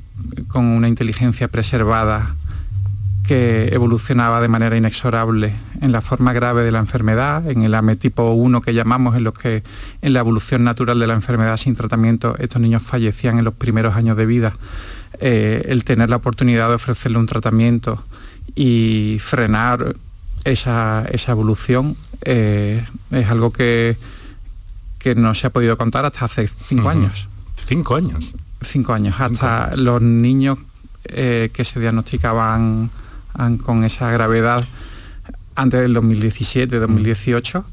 [0.47, 2.35] con una inteligencia preservada
[3.27, 7.95] que evolucionaba de manera inexorable en la forma grave de la enfermedad, en el AME
[7.95, 9.63] tipo 1 que llamamos, en los que
[10.01, 13.95] en la evolución natural de la enfermedad sin tratamiento estos niños fallecían en los primeros
[13.95, 14.55] años de vida.
[15.19, 18.03] Eh, el tener la oportunidad de ofrecerle un tratamiento
[18.53, 19.95] y frenar
[20.45, 23.97] esa, evolución eh, es algo que,
[24.99, 27.27] que no se ha podido contar hasta hace cinco años.
[27.55, 28.33] ¿Cinco años?
[28.61, 29.15] Cinco años.
[29.19, 30.59] Hasta los niños
[31.05, 32.89] eh, que se diagnosticaban
[33.63, 34.65] con esa gravedad
[35.55, 37.63] antes del 2017-2018,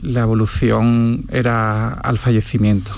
[0.00, 2.92] la evolución era al fallecimiento.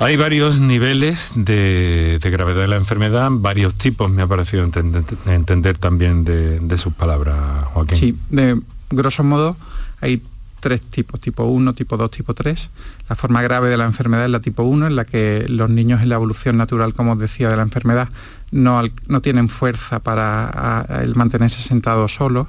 [0.00, 6.24] Hay varios niveles de, gravedad de la enfermedad, varios tipos, me ha parecido entender, también
[6.24, 7.98] de, sus palabras, Joaquín.
[7.98, 9.56] Sí, de grosso modo
[10.00, 10.22] hay
[10.60, 12.70] tres tipos, tipo 1, tipo 2, tipo 3.
[13.08, 16.00] La forma grave de la enfermedad es la tipo 1, en la que los niños
[16.00, 18.08] en la evolución natural, como os decía, de la enfermedad,
[18.52, 22.46] no, no tienen fuerza para el mantenerse sentados solos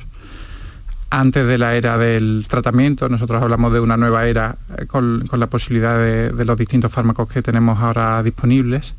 [1.09, 3.09] antes de la era del tratamiento.
[3.09, 7.41] Nosotros hablamos de una nueva era eh, con, la posibilidad de, los distintos fármacos que
[7.41, 8.95] tenemos ahora disponibles.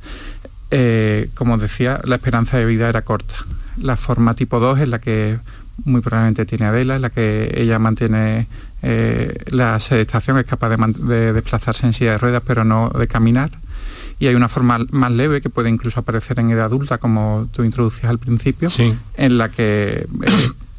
[0.70, 3.34] Eh, como decía, la esperanza de vida era corta.
[3.76, 5.38] La forma tipo 2 es la que
[5.84, 8.46] muy probablemente tiene Adela, en la que ella mantiene
[8.82, 13.50] eh, la sedestación, es capaz de, desplazarse en silla de ruedas, pero no de caminar.
[14.18, 17.64] Y hay una forma más leve que puede incluso aparecer en edad adulta, como tú
[17.64, 18.68] introducías al principio,
[19.16, 20.06] en la que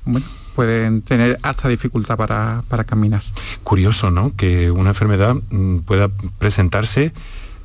[0.05, 3.23] bueno, pueden tener hasta dificultad para, caminar.
[3.63, 4.35] Curioso, ¿no?
[4.35, 6.09] Que una enfermedad mm, pueda
[6.39, 7.13] presentarse,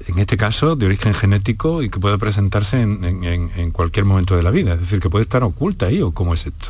[0.06, 4.50] en este caso, de origen genético y que pueda presentarse en, cualquier momento de la
[4.50, 4.74] vida.
[4.74, 6.68] Es decir, que puede estar oculta ahí o cómo es esto.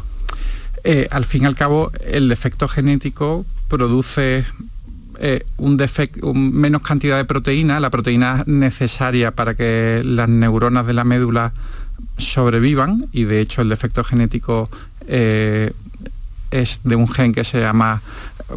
[0.85, 4.45] Eh, al fin y al cabo, el defecto genético produce
[5.19, 10.93] eh, un defecto, menos cantidad de proteína, la proteína necesaria para que las neuronas de
[10.93, 11.53] la médula
[12.19, 14.69] sobrevivan y de hecho el defecto genético
[15.07, 15.73] eh,
[16.51, 18.03] es de un gen que se llama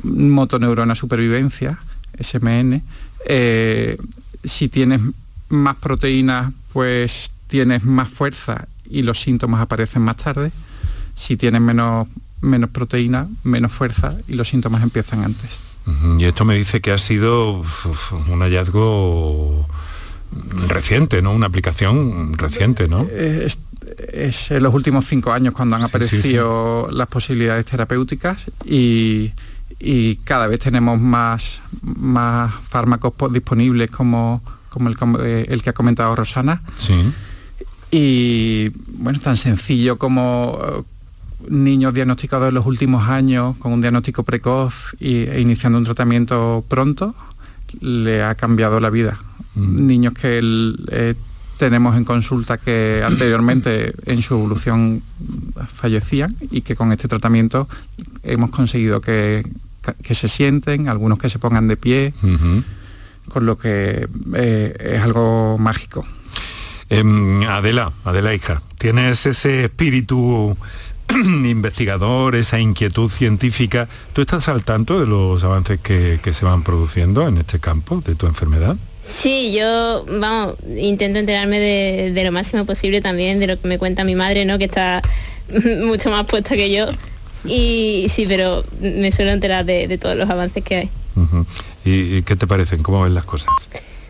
[0.03, 1.79] motoneurona supervivencia,
[2.19, 2.81] SMN.
[3.25, 3.97] Eh,
[4.43, 5.01] si tienes
[5.49, 10.51] más proteínas, pues tienes más fuerza y los síntomas aparecen más tarde.
[11.15, 12.07] Si tienes menos,
[12.41, 15.59] menos proteína, menos fuerza y los síntomas empiezan antes.
[16.17, 17.63] Y esto me dice que ha sido
[18.27, 19.67] un hallazgo
[20.67, 21.31] reciente, ¿no?
[21.31, 23.07] Una aplicación reciente, ¿no?
[23.09, 23.47] Eh,
[24.11, 29.31] es en los últimos cinco años cuando han aparecido las posibilidades terapéuticas y,
[30.25, 36.61] cada vez tenemos más, más fármacos disponibles como, como eh, el, que ha comentado Rosana.
[37.91, 40.83] Y bueno, tan sencillo como eh,
[41.47, 47.15] niños diagnosticados en los últimos años con un diagnóstico precoz e iniciando un tratamiento pronto,
[47.79, 49.17] le ha cambiado la vida.
[49.55, 49.87] Mm.
[49.87, 51.15] Niños que el, eh,
[51.59, 55.03] tenemos en consulta que anteriormente en su evolución
[55.67, 57.67] fallecían y que con este tratamiento
[58.23, 59.43] hemos conseguido que,
[60.09, 62.13] se sienten, algunos que se pongan de pie,
[63.27, 66.07] con lo que eh, es algo mágico.
[66.89, 70.55] Em, Adela, Adela hija, tienes ese espíritu
[71.09, 73.89] investigador, esa inquietud científica.
[74.13, 78.15] ¿Tú estás al tanto de los avances que se van produciendo en este campo de
[78.15, 78.77] tu enfermedad?
[79.09, 84.03] Sí, yo, vamos, intento enterarme de, lo máximo posible también de lo que me cuenta
[84.03, 84.59] mi madre, ¿no?
[84.59, 85.01] Que está
[85.83, 86.85] mucho más puesta que yo.
[87.43, 90.89] Y sí, pero me suelo enterar de, todos los avances que hay.
[91.83, 92.83] ¿Y, qué te parecen?
[92.83, 93.49] ¿Cómo ven las cosas?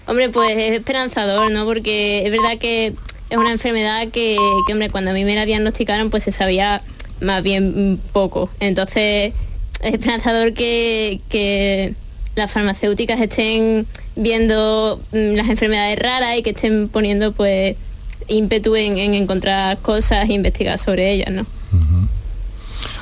[0.05, 1.65] Hombre, pues es esperanzador, ¿no?
[1.65, 2.93] Porque es verdad que
[3.29, 6.81] es una enfermedad que, que, hombre, cuando a mí me la diagnosticaron, pues se sabía
[7.21, 8.49] más bien poco.
[8.59, 9.33] Entonces,
[9.81, 11.93] es esperanzador que, que
[12.35, 13.87] las farmacéuticas estén
[14.19, 17.75] viendo mm, las enfermedades raras y que estén poniendo pues
[18.27, 21.45] ímpetu en, en encontrar cosas e investigar sobre ellas, ¿no?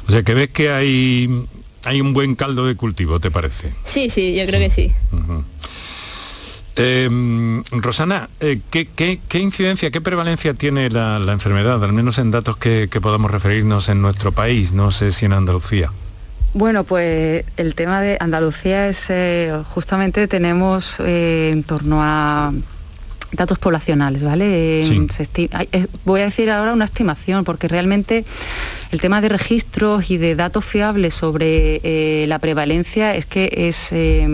[0.07, 1.29] O sea, que ves que hay,
[1.83, 3.73] hay un buen caldo de cultivo, ¿te parece?
[3.83, 4.91] Sí, sí, yo creo que sí.
[6.77, 7.09] Eh,
[7.71, 12.31] Rosana, eh, ¿qué, qué, qué incidencia, qué prevalencia tiene la, la enfermedad, al menos en
[12.31, 15.91] datos que, que podamos referirnos en nuestro país, no sé si en Andalucía?
[16.53, 22.51] Bueno, pues el tema de Andalucía es eh, justamente tenemos eh, en torno a
[23.31, 24.79] datos poblacionales, ¿vale?
[24.79, 25.49] Eh, Sí.
[26.05, 28.25] voy a decir ahora una estimación, porque realmente
[28.91, 33.89] el tema de registros y de datos fiables sobre eh, la prevalencia es que es
[33.91, 34.25] eh,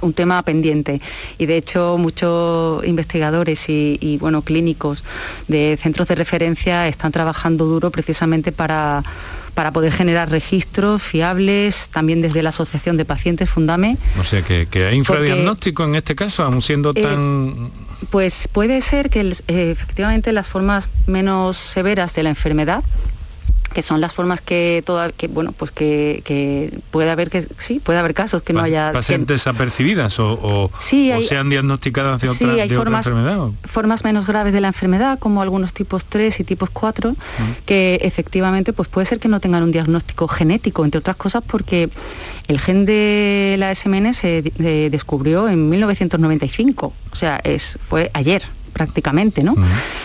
[0.00, 1.00] un tema pendiente.
[1.38, 5.02] Y de hecho muchos investigadores y, y, bueno clínicos
[5.48, 9.02] de centros de referencia están trabajando duro precisamente para
[9.54, 13.96] para poder generar registros fiables también desde la asociación de pacientes Fundame.
[14.20, 17.72] O sea, que, que hay infradiagnóstico en este caso, aún siendo Eh, tan...
[18.10, 22.84] pues puede ser que eh, efectivamente las formas menos severas de la enfermedad
[23.72, 27.80] que son las formas que toda que bueno pues que, que puede haber que sí
[27.80, 31.48] puede haber casos que no haya pasen que- desapercibidas o, o- Sí, o hay- sean
[31.50, 33.38] diagnosticadas de Sí, otra, hay de otra formas, enfermedad.
[33.64, 37.14] formas menos graves de la enfermedad, como algunos tipos 3 y tipos 4,
[37.66, 41.90] que efectivamente pues puede ser que no tengan un diagnóstico genético, entre otras cosas porque
[42.48, 48.42] el gen de la SMN se eh, descubrió en 1995, o sea, es, fue ayer
[48.72, 49.54] prácticamente, ¿no?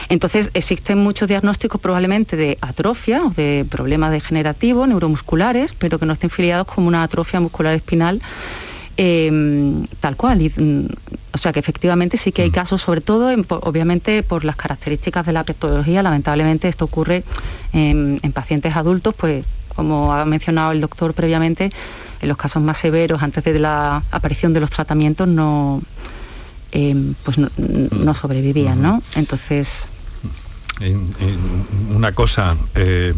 [0.10, 6.13] Entonces existen muchos diagnósticos probablemente de atrofia o de problemas degenerativos, neuromusculares, pero que no
[6.13, 8.21] estén filiados como una atrofia muscular espinal
[8.97, 10.41] eh, tal cual.
[10.41, 10.88] Y, mm,
[11.34, 14.56] o sea que efectivamente sí que hay casos, sobre todo, en- por- obviamente por las
[14.56, 17.23] características de la patología, lamentablemente esto ocurre
[17.73, 19.45] en, en pacientes adultos, pues
[19.76, 21.71] como ha mencionado el doctor previamente,
[22.21, 25.82] en los casos más severos, antes de la aparición de los tratamientos, no,
[26.74, 29.02] eh, pues no, no sobrevivían, ¿no?
[29.16, 29.86] Entonces,
[30.80, 33.14] En- en una cosa, eh,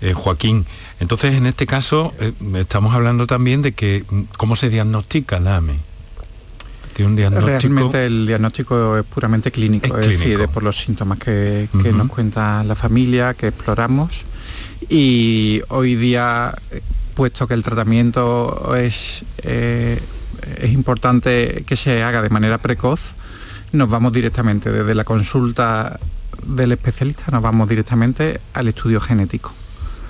[0.00, 0.64] eh, Joaquín,
[1.00, 5.56] entonces en este caso eh, estamos hablando también de que mm, cómo se diagnostica la
[5.58, 5.78] AME.
[7.00, 7.58] Un diagnóstico...
[7.60, 12.08] Realmente el diagnóstico es puramente clínico, Es es, decir, es por los síntomas que, nos
[12.08, 14.24] cuenta la familia, que exploramos.
[14.88, 16.52] Y hoy día,
[17.14, 20.00] puesto que el tratamiento es, eh,
[20.60, 23.00] es importante que se haga de manera precoz,
[23.72, 25.98] nos vamos directamente desde la consulta
[26.46, 29.52] del especialista, nos vamos directamente al estudio genético,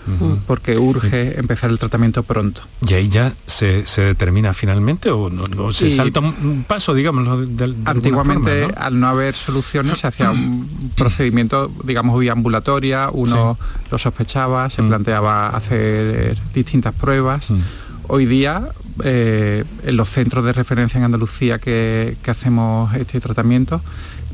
[0.06, 0.38] Ujú.
[0.46, 2.62] porque urge empezar el tratamiento pronto.
[2.86, 6.94] ¿Y ahí ya se, se determina finalmente o no, no se Y- salta un, paso,
[6.94, 8.86] digamos, de, de- Antiguamente, forma, ¿no?
[8.86, 13.58] al no haber soluciones, se hacía un procedimiento, digamos, vía ambulatoria, uno
[13.90, 14.88] lo sospechaba, se Mm.
[14.88, 17.50] planteaba hacer distintas pruebas.
[17.50, 17.58] Mm.
[18.06, 18.68] Hoy día,
[19.04, 23.80] eh, en los centros de referencia en Andalucía que, que hacemos este tratamiento,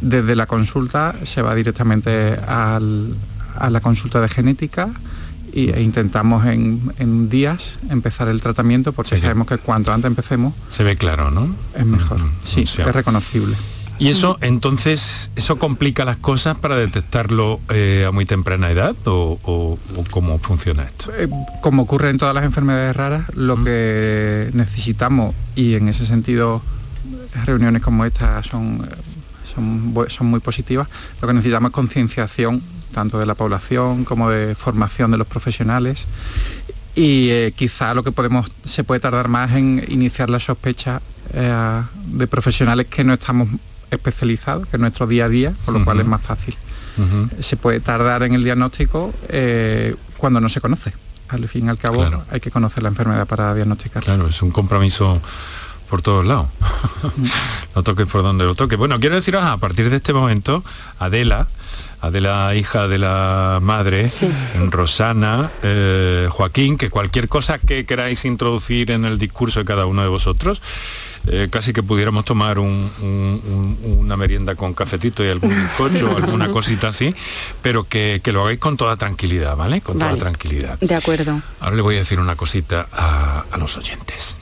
[0.01, 3.15] desde la consulta se va directamente al-
[3.59, 4.89] a la consulta de genética
[5.53, 9.93] y- e intentamos en, en días empezar el tratamiento porque Sí, que- sabemos que cuanto
[9.93, 11.55] antes empecemos Se ve claro, ¿no?
[11.77, 12.21] es mejor.
[12.21, 12.31] Ujú.
[12.43, 13.57] Sí, O sea, es reconocible.
[13.99, 19.39] Y eso, entonces, ¿eso complica las cosas para detectarlo eh, a muy temprana edad o,
[19.45, 21.13] o- o cómo funciona esto?
[21.17, 21.29] Eh,
[21.63, 26.61] Como ocurre en todas las enfermedades raras, lo que necesitamos, y en ese sentido
[27.45, 28.95] reuniones como esta son, eh,
[29.55, 30.89] son, son muy positivas,
[31.23, 36.07] lo que necesitamos es concienciación tanto de la población como de formación de los profesionales
[36.95, 41.01] y eh, quizá lo que podemos se puede tardar más en iniciar la sospecha
[41.33, 43.49] eh, de profesionales que no estamos
[43.95, 46.57] especializados, que es nuestro día a día, con lo cual es más fácil
[47.41, 50.93] se puede tardar en el diagnóstico eh, cuando no se conoce.
[51.29, 52.23] Al fin y al cabo Claro.
[52.31, 54.15] hay que conocer la enfermedad para diagnosticarla.
[54.15, 55.21] Claro, es un compromiso
[55.91, 56.47] por todos lados.
[57.75, 58.77] no toques por donde lo toque.
[58.77, 60.63] Bueno, quiero deciros, a partir de este momento,
[61.01, 61.49] Adela,
[62.01, 64.09] Adela, hija de la madre,
[64.71, 70.03] Rosana, eh, Joaquín, que cualquier cosa que queráis introducir en el discurso de cada uno
[70.03, 70.63] de vosotros,
[71.27, 76.13] eh, casi que pudiéramos tomar un- un- un- una merienda con cafetito y algún bizcocho
[76.13, 77.15] o alguna cosita así,
[77.63, 79.81] pero que, que lo hagáis con toda tranquilidad, ¿vale?
[79.81, 80.13] Con Vale.
[80.13, 80.79] toda tranquilidad.
[80.81, 81.41] de acuerdo.
[81.61, 84.37] Ahora le voy a decir una cosita a, a los oyentes.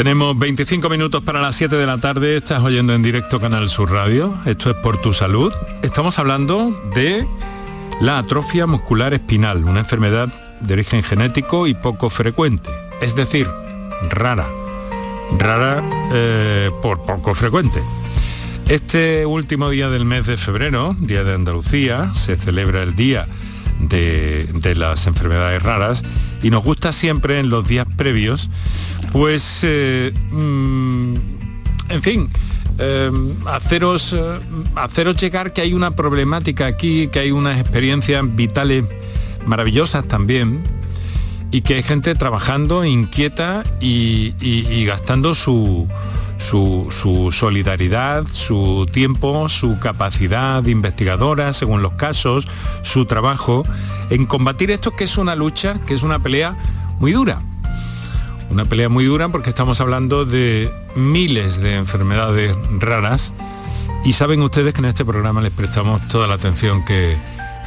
[0.00, 3.92] Tenemos 25 minutos para las 7 de la tarde, estás oyendo en directo Canal Sur
[3.92, 5.52] Radio, esto es por tu salud.
[5.82, 7.26] Estamos hablando de
[8.00, 10.32] la atrofia muscular espinal, una enfermedad
[10.62, 12.70] de origen genético y poco frecuente,
[13.02, 13.46] es decir,
[14.08, 14.48] rara,
[15.38, 15.84] rara
[16.14, 17.80] eh, por poco frecuente.
[18.70, 23.28] Este último día del mes de febrero, Día de Andalucía, se celebra el Día
[23.80, 26.02] de, las Enfermedades Raras
[26.42, 28.48] y nos gusta siempre en los días previos,
[29.12, 31.14] pues, eh, mm,
[31.88, 32.30] en fin,
[32.78, 33.10] eh,
[33.46, 34.18] haceros, eh,
[34.76, 38.84] haceros llegar que hay una problemática aquí, que hay unas experiencias vitales
[39.46, 40.62] maravillosas también
[41.50, 45.88] y que hay gente trabajando inquieta y gastando su,
[46.40, 52.48] su, solidaridad, su tiempo, su capacidad investigadora, según los casos,
[52.82, 53.64] su trabajo,
[54.08, 56.56] en combatir esto que es una lucha, que es una pelea
[56.98, 57.40] muy dura.
[58.50, 63.32] Una pelea muy dura porque estamos hablando de miles de enfermedades raras
[64.04, 67.16] y saben ustedes que en este programa les prestamos toda la atención que,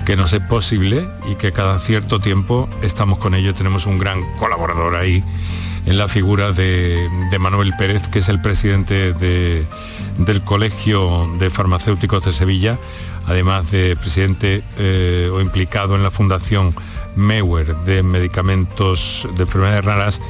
[0.06, 3.54] que nos es posible y que cada cierto tiempo estamos con ello.
[3.54, 5.24] Tenemos un gran colaborador ahí
[5.86, 12.32] en la figura de, Manuel Pérez, que es el presidente del Colegio de Farmacéuticos de
[12.32, 12.78] Sevilla,
[13.26, 16.74] además de presidente eh, o implicado en la Fundación
[17.16, 20.22] Mewer de medicamentos de enfermedades raras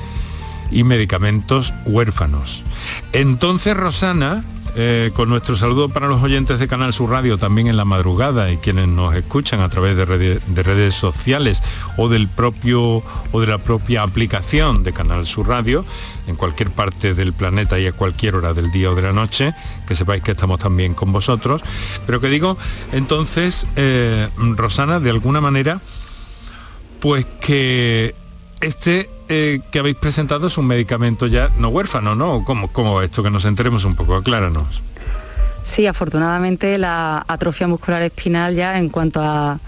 [0.72, 2.64] y medicamentos huérfanos.
[3.12, 4.44] Entonces, Rosana,
[4.76, 8.52] eh, con nuestro saludo para los oyentes de Canal Sur Radio también en la madrugada
[8.52, 10.06] y quienes nos escuchan a través de,
[10.64, 11.62] redes sociales
[11.98, 15.86] o del propio o de la propia aplicación de Canal Sur Radio
[16.26, 19.54] en cualquier parte del planeta y a cualquier hora del día o de la noche,
[19.88, 21.62] que sepáis que estamos también con vosotros.
[22.06, 22.58] Pero que digo,
[22.92, 25.80] entonces, eh, Rosana, de alguna manera,
[27.00, 28.16] pues que
[28.62, 32.44] este eh, que habéis presentado es un medicamento ya no huérfano, ¿no?
[32.44, 33.24] ¿Cómo, cómo esto?
[33.24, 34.84] Que nos enteremos un poco, acláranos.
[35.64, 39.60] Sí, afortunadamente la atrofia muscular espinal ya en cuanto a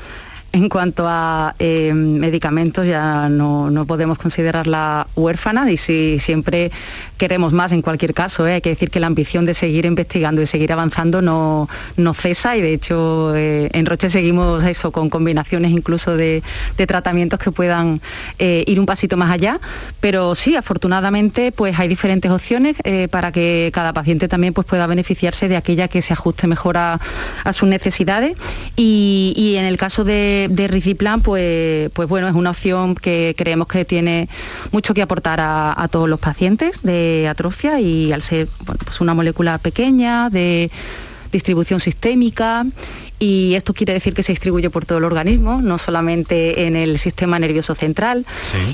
[0.55, 6.71] en cuanto a eh, medicamentos ya no, podemos considerarla huérfana y si siempre
[7.17, 8.47] queremos más en cualquier caso.
[8.47, 8.53] ¿eh?
[8.53, 12.55] Hay que decir que la ambición de seguir investigando y seguir avanzando no, no cesa
[12.55, 16.41] y de hecho eh, en Roche seguimos eso con combinaciones incluso de,
[16.87, 17.99] tratamientos que puedan
[18.39, 19.59] ir un pasito más allá.
[19.99, 22.77] Pero sí, afortunadamente pues hay diferentes opciones
[23.09, 26.99] para que cada paciente también pues, pueda beneficiarse de aquella que se ajuste mejor a,
[27.51, 28.37] sus necesidades
[28.75, 33.67] y en el caso de de, Riciplan, pues, pues bueno, es una opción que creemos
[33.67, 34.29] que tiene
[34.71, 39.57] mucho que aportar a, todos los pacientes de atrofia y al ser pues una molécula
[39.59, 40.71] pequeña de
[41.31, 42.65] distribución sistémica
[43.19, 46.99] y esto quiere decir que se distribuye por todo el organismo, no solamente en el
[46.99, 48.25] sistema nervioso central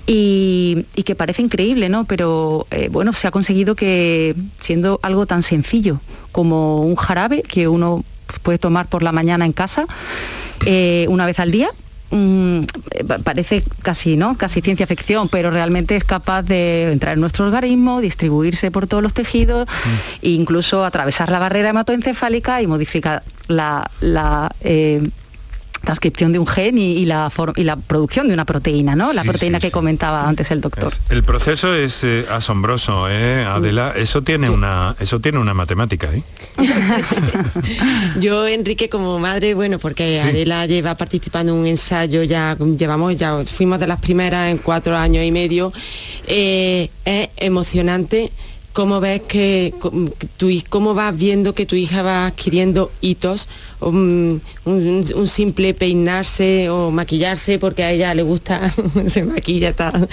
[0.07, 2.05] y, que parece increíble, ¿no?
[2.05, 5.99] Pero eh, bueno, se ha conseguido que siendo algo tan sencillo
[6.31, 8.03] como un jarabe que uno
[8.43, 9.85] puede tomar por la mañana en casa,
[10.65, 11.69] eh, una vez al día.
[12.13, 12.63] Mm,
[13.23, 18.01] parece casi no casi ciencia ficción pero realmente es capaz de entrar en nuestro organismo
[18.01, 20.25] distribuirse por todos los tejidos mm.
[20.25, 23.89] e incluso atravesar la barrera hematoencefálica y modificar la,
[24.59, 25.09] eh,
[25.83, 29.13] transcripción de un gen y, la, y la producción de una proteína, ¿no?
[29.13, 30.91] La proteína que comentaba antes el doctor.
[31.09, 33.93] el proceso es eh, asombroso, ¿eh, Adela?
[33.95, 36.23] Eso tiene una, eso tiene una matemática, ¿eh?
[38.19, 43.43] Yo, Enrique, como madre, bueno, porque Adela lleva participando en un ensayo, ya llevamos, ya
[43.45, 45.73] fuimos de las primeras en cuatro años y medio,
[46.27, 48.31] eh, es emocionante
[48.73, 49.73] cómo ves que
[50.37, 53.49] tu, cómo vas viendo que tu hija va adquiriendo hitos,
[53.81, 58.71] um, un, simple peinarse o maquillarse porque a ella le gusta,
[59.07, 60.07] se maquilla tal,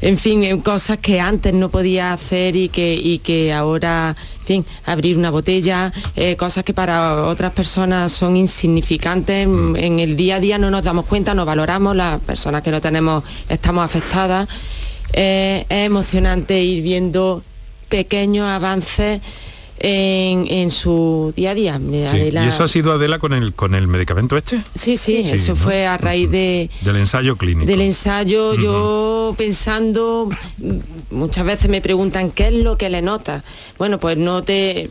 [0.00, 4.46] en fin, eh, cosas que antes no podía hacer y que, y que ahora, en
[4.46, 9.76] fin, abrir una botella, eh, cosas que para otras personas son insignificantes, mm.
[9.76, 12.80] en el día a día no nos damos cuenta, no valoramos, las personas que no
[12.80, 14.48] tenemos estamos afectadas.
[15.16, 17.44] Eh, es emocionante ir viendo
[17.94, 19.20] pequeños avances
[19.78, 21.80] en, su día a día.
[21.80, 24.64] ¿Y eso ha sido Adela con el con el medicamento este?
[24.74, 27.66] Sí, sí, eso fue a raíz de del ensayo clínico.
[27.66, 30.28] Del ensayo, yo pensando,
[31.12, 33.44] muchas veces me preguntan qué es lo que le nota.
[33.78, 34.90] Bueno, pues no te,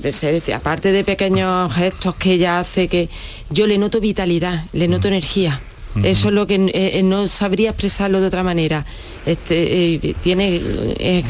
[0.55, 3.09] aparte de pequeños gestos que ella hace, que
[3.49, 5.59] yo le noto vitalidad, le noto energía.
[6.01, 8.86] Eso es lo que eh, eh, no sabría expresarlo de otra manera.
[9.25, 10.62] Este, eh, tiene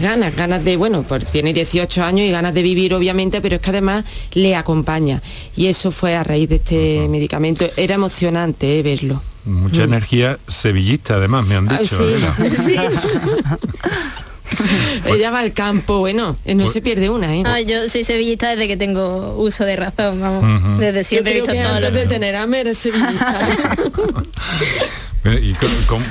[0.01, 3.61] ganas, ganas de, bueno, pues tiene 18 años y ganas de vivir obviamente, pero es
[3.61, 5.21] que además le acompaña.
[5.55, 7.65] Y eso fue a raíz de este medicamento.
[7.75, 9.21] Era emocionante verlo.
[9.45, 9.83] Mucha mm.
[9.83, 11.97] energía sevillista además, me han ah, dicho.
[15.05, 17.43] Ella va al campo, bueno, eh, no pues se pierde una, ¿eh?
[17.65, 20.79] yo soy sevillista desde que tengo uso de razón, vamos.
[20.79, 23.49] Desde siempre he visto todo antes de tener a eres sevillista.
[25.41, 25.53] ¿Y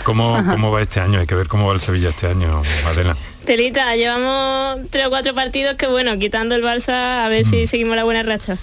[0.05, 1.21] cómo, va este año?
[1.21, 3.17] Hay que ver cómo va el Sevilla este año, Adela.
[3.45, 7.97] Telita, llevamos tres o cuatro partidos que bueno, quitando el Barça, a ver si seguimos
[7.97, 8.57] la buena racha.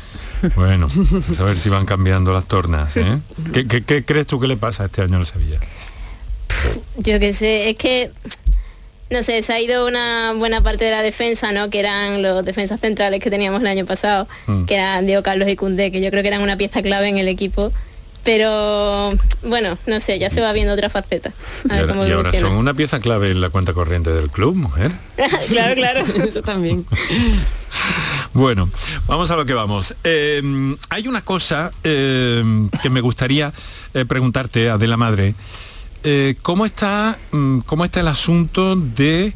[0.55, 2.95] Bueno, vamos a ver si van cambiando las tornas.
[2.97, 3.19] ¿eh?
[3.53, 5.59] ¿Qué, qué- qué crees tú que le pasa este año al Sevilla?
[6.97, 8.11] Yo qué sé, es que
[9.09, 11.69] no sé, se ha ido una buena parte de la defensa, ¿no?
[11.69, 14.65] Que eran los defensas centrales que teníamos el año pasado, Mm.
[14.65, 17.17] que eran Diego Carlos y Cundé, que yo creo que eran una pieza clave en
[17.17, 17.71] el equipo.
[18.23, 21.31] Pero bueno, no sé, ya se va viendo otra faceta.
[21.63, 24.11] Y A ver ahora, cómo y ahora son una pieza clave en la cuenta corriente
[24.11, 24.91] del club, mujer.
[25.47, 26.05] claro, claro.
[26.27, 26.85] Eso también.
[28.33, 28.69] Bueno,
[29.07, 29.95] vamos a lo que vamos.
[30.03, 30.41] Eh,
[30.89, 32.43] hay una cosa eh,
[32.83, 33.53] que me gustaría
[33.93, 35.33] eh, preguntarte, Adela Madre.
[36.03, 39.33] Eh, ¿cómo, está, mm, ¿Cómo está el asunto de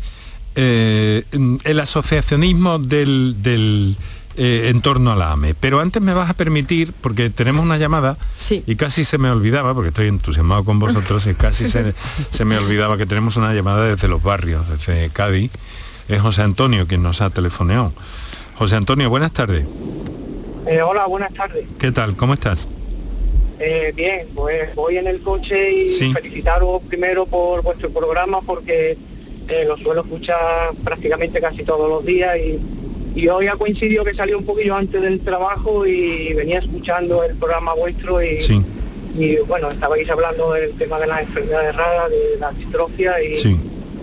[0.55, 1.23] eh,
[1.63, 3.97] el asociacionismo del, del,
[4.37, 5.55] eh, en torno a la AME?
[5.55, 8.63] Pero antes me vas a permitir, porque tenemos una llamada Sí.
[8.65, 11.93] y casi se me olvidaba, porque estoy entusiasmado con vosotros, y casi se,
[12.31, 15.51] se me olvidaba que tenemos una llamada desde los barrios, desde Cádiz.
[16.07, 17.93] Es José Antonio quien nos ha telefoneado.
[18.55, 19.65] José Antonio, buenas tardes.
[20.67, 21.65] Eh, hola, buenas tardes.
[21.77, 22.15] ¿Qué tal?
[22.15, 22.69] ¿Cómo estás?
[23.59, 26.11] Eh, bien, pues voy en el coche y Sí.
[26.13, 28.97] felicitaros primero por vuestro programa porque
[29.47, 32.59] eh, lo suelo escuchar prácticamente casi todos los días y,
[33.15, 37.35] y hoy ha coincidido que salió un poquillo antes del trabajo y venía escuchando el
[37.35, 38.61] programa vuestro y, Sí,
[39.17, 43.55] y, bueno, estabais hablando del tema de las enfermedades raras, de la distrofia y, sí.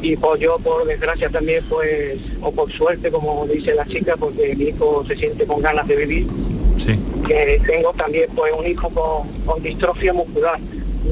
[0.03, 4.55] y pues yo por desgracia también pues, o por suerte como dice la chica, porque
[4.55, 6.27] mi hijo se siente con ganas de vivir
[6.85, 6.99] Sí.
[7.27, 10.59] que tengo también pues un hijo con, con distrofia muscular.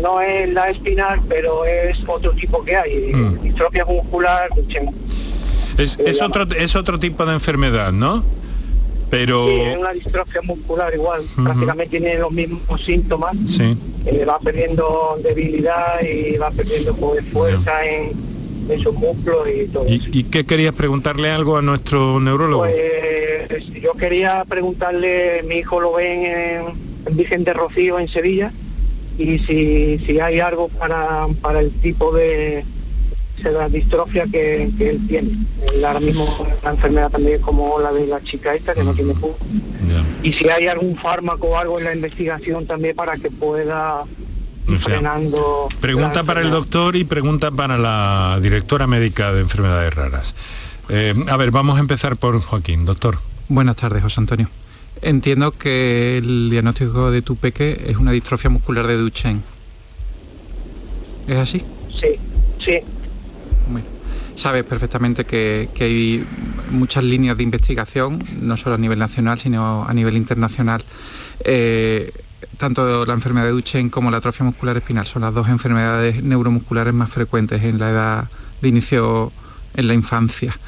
[0.03, 3.13] No es la espinal, pero es otro tipo que hay.
[3.13, 3.43] Mm.
[3.43, 4.49] Distrofia muscular.
[5.77, 8.25] Es, es otro, es otro tipo de enfermedad, ¿no?
[9.11, 9.47] Pero...
[9.47, 11.45] Sí, es una distrofia muscular igual, Ujú.
[11.45, 13.35] prácticamente tiene los mismos síntomas.
[13.47, 13.77] Sí.
[14.05, 18.28] Eh, va perdiendo debilidad y va perdiendo pues, fuerza en
[18.77, 20.09] sus músculos y todo eso.
[20.13, 22.65] ¿Y, y qué querías preguntarle algo a nuestro neurólogo?
[22.65, 26.63] Pues yo quería preguntarle, mi hijo lo ven en,
[27.07, 28.53] en Virgen de Rocío en Sevilla
[29.17, 32.65] y si, si hay algo para, para el tipo de,
[33.43, 35.31] la distrofia que, que él tiene.
[35.73, 36.27] Él ahora mismo
[36.63, 39.15] la enfermedad también como la de la chica esta que no tiene.
[39.15, 40.05] Ya.
[40.23, 44.05] Y si hay algún fármaco o algo en la investigación también para que pueda
[44.69, 45.69] O sea, frenando.
[45.81, 50.35] Pregunta para el doctor y pregunta para la directora médica de enfermedades raras.
[50.89, 53.19] Eh, a ver, vamos a empezar por Joaquín, doctor.
[53.49, 54.49] Buenas tardes, José Antonio.
[55.01, 59.43] Entiendo que el diagnóstico de tu peque es una distrofia muscular de Duchenne.
[61.27, 61.63] ¿Es así?
[62.01, 62.19] Sí,
[62.59, 62.81] sí.
[63.71, 63.87] Bueno,
[64.35, 66.25] sabes perfectamente que, que hay
[66.71, 70.83] muchas líneas de investigación, no solo a nivel nacional, sino a nivel internacional.
[71.41, 72.13] Eh,
[72.59, 76.93] tanto la enfermedad de Duchenne como la atrofia muscular espinal son las dos enfermedades neuromusculares
[76.93, 78.29] más frecuentes en la edad
[78.61, 79.33] de inicio
[79.75, 80.59] en la infancia.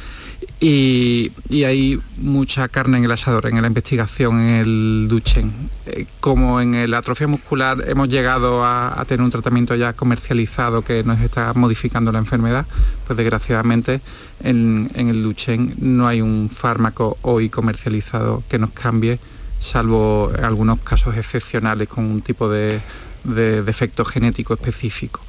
[0.58, 5.52] Y, y hay mucha carne en el asador en la investigación en el Duchenne.
[5.86, 11.02] Eh, como en la atrofia muscular hemos llegado a, tener un tratamiento ya comercializado que
[11.02, 12.66] nos está modificando la enfermedad,
[13.06, 14.00] pues desgraciadamente
[14.42, 19.18] en, en el Duchenne no hay un fármaco hoy comercializado que nos cambie,
[19.60, 22.80] salvo en algunos casos excepcionales con un tipo de,
[23.24, 25.20] de defecto genético específico.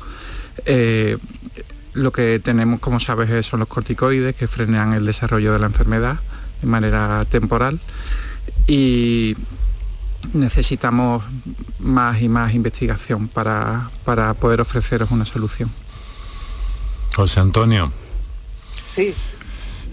[0.66, 1.18] Eh,
[1.94, 5.66] lo que tenemos, como sabes, es- son los corticoides que frenan el desarrollo de la
[5.68, 6.20] enfermedad
[6.62, 7.80] de manera temporal
[8.68, 9.36] y
[10.34, 11.24] necesitamos
[11.80, 15.70] más y más investigación para, para poder ofreceros una solución.
[17.16, 17.92] José Antonio.
[18.96, 19.14] Sí,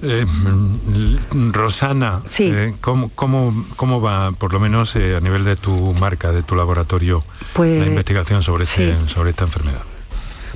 [0.02, 2.44] Eh, mm, Rosana, Sí.
[2.52, 6.42] eh, ¿cómo, cómo, cómo va, por lo menos eh, a nivel de tu marca, de
[6.42, 9.82] tu laboratorio, Pues, la investigación sobre, este- sobre esta enfermedad?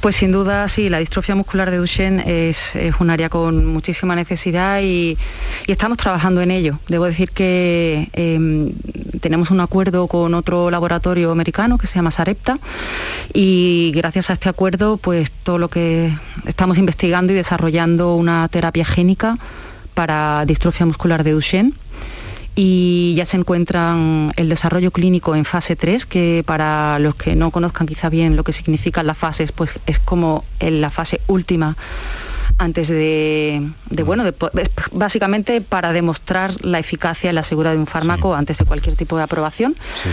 [0.02, 4.80] Pues sin duda, sí, la distrofia muscular de Duchenne es, un área con muchísima necesidad
[4.82, 5.16] y,
[5.68, 6.80] y estamos trabajando en ello.
[6.88, 8.72] Debo decir que em,
[9.20, 12.58] tenemos un acuerdo con otro laboratorio americano que se llama Sarepta
[13.32, 16.12] y gracias a este acuerdo, pues todo lo que
[16.46, 19.38] estamos investigando y desarrollando una terapia génica
[19.94, 21.74] para distrofia muscular de Duchenne
[22.54, 27.50] y ya se encuentran el desarrollo clínico en fase 3, que para los que no
[27.50, 31.76] conozcan quizá bien lo que significan las fases, pues es como en la fase última
[32.58, 34.34] antes de, de, bueno, de
[34.92, 38.38] básicamente para demostrar la eficacia y la seguridad de un fármaco Sí.
[38.38, 39.74] antes de cualquier tipo de aprobación.
[40.02, 40.10] Sí.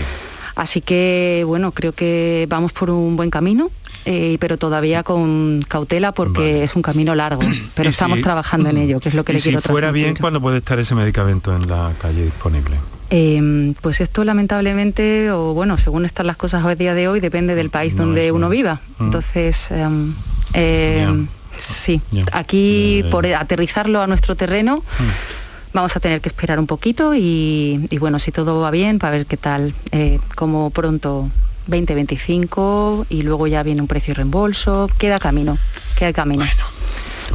[0.56, 3.70] Así que, bueno, creo que vamos por un buen camino,
[4.04, 6.64] eh, pero todavía con cautela porque Vale.
[6.64, 7.42] es un camino largo.
[7.74, 9.92] Pero estamos si- trabajando en ello, que es lo que y le si quiero fuera
[9.92, 10.16] bien.
[10.20, 12.76] ¿cuándo puede estar ese medicamento en la calle disponible?
[13.10, 17.54] Eh, pues esto lamentablemente, o bueno, según están las cosas hoy día de hoy, depende
[17.56, 18.80] del país No donde uno un- viva.
[18.98, 19.04] Mm.
[19.04, 20.14] Entonces, em,
[20.54, 21.26] em,
[21.58, 22.00] sí,
[22.32, 24.82] aquí por aterrizarlo a nuestro terreno,
[25.72, 29.26] vamos a tener que esperar un poquito y, bueno, si todo va bien, para ver
[29.26, 31.28] qué tal, eh, como pronto
[31.66, 35.58] 2025 y luego ya viene un precio reembolso, queda camino,
[35.96, 36.44] queda camino.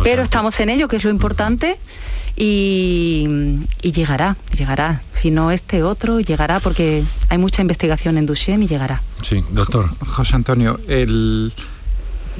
[0.04, 1.78] Pero estamos en ello, que es lo importante.
[2.38, 3.28] Y,
[3.82, 5.02] llegará, llegará.
[5.14, 9.02] Si no este otro, llegará porque hay mucha investigación en Duchenne y llegará.
[9.22, 9.90] Sí, doctor.
[10.06, 11.54] José Antonio, el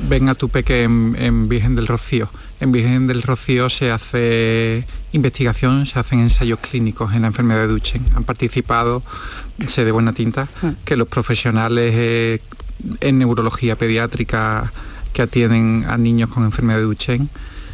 [0.10, 2.30] ven a tu peque en, Virgen del Rocío.
[2.66, 7.68] En Virgen del Rocío se hace investigación, se hacen ensayos clínicos en la enfermedad de
[7.68, 8.08] Duchenne.
[8.16, 9.04] Han participado,
[9.68, 10.74] sé de buena tinta, ah.
[10.84, 12.42] que los profesionales eh,
[13.02, 14.74] en neurología pediátrica
[15.14, 17.28] que atienden a niños con enfermedad de Duchenne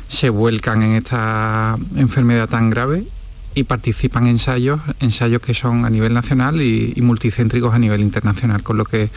[0.09, 3.05] se vuelcan en esta enfermedad tan grave
[3.53, 8.63] y participan en ensayos, ensayos que son a nivel nacional y, multicéntricos a nivel internacional,
[8.63, 9.09] con lo que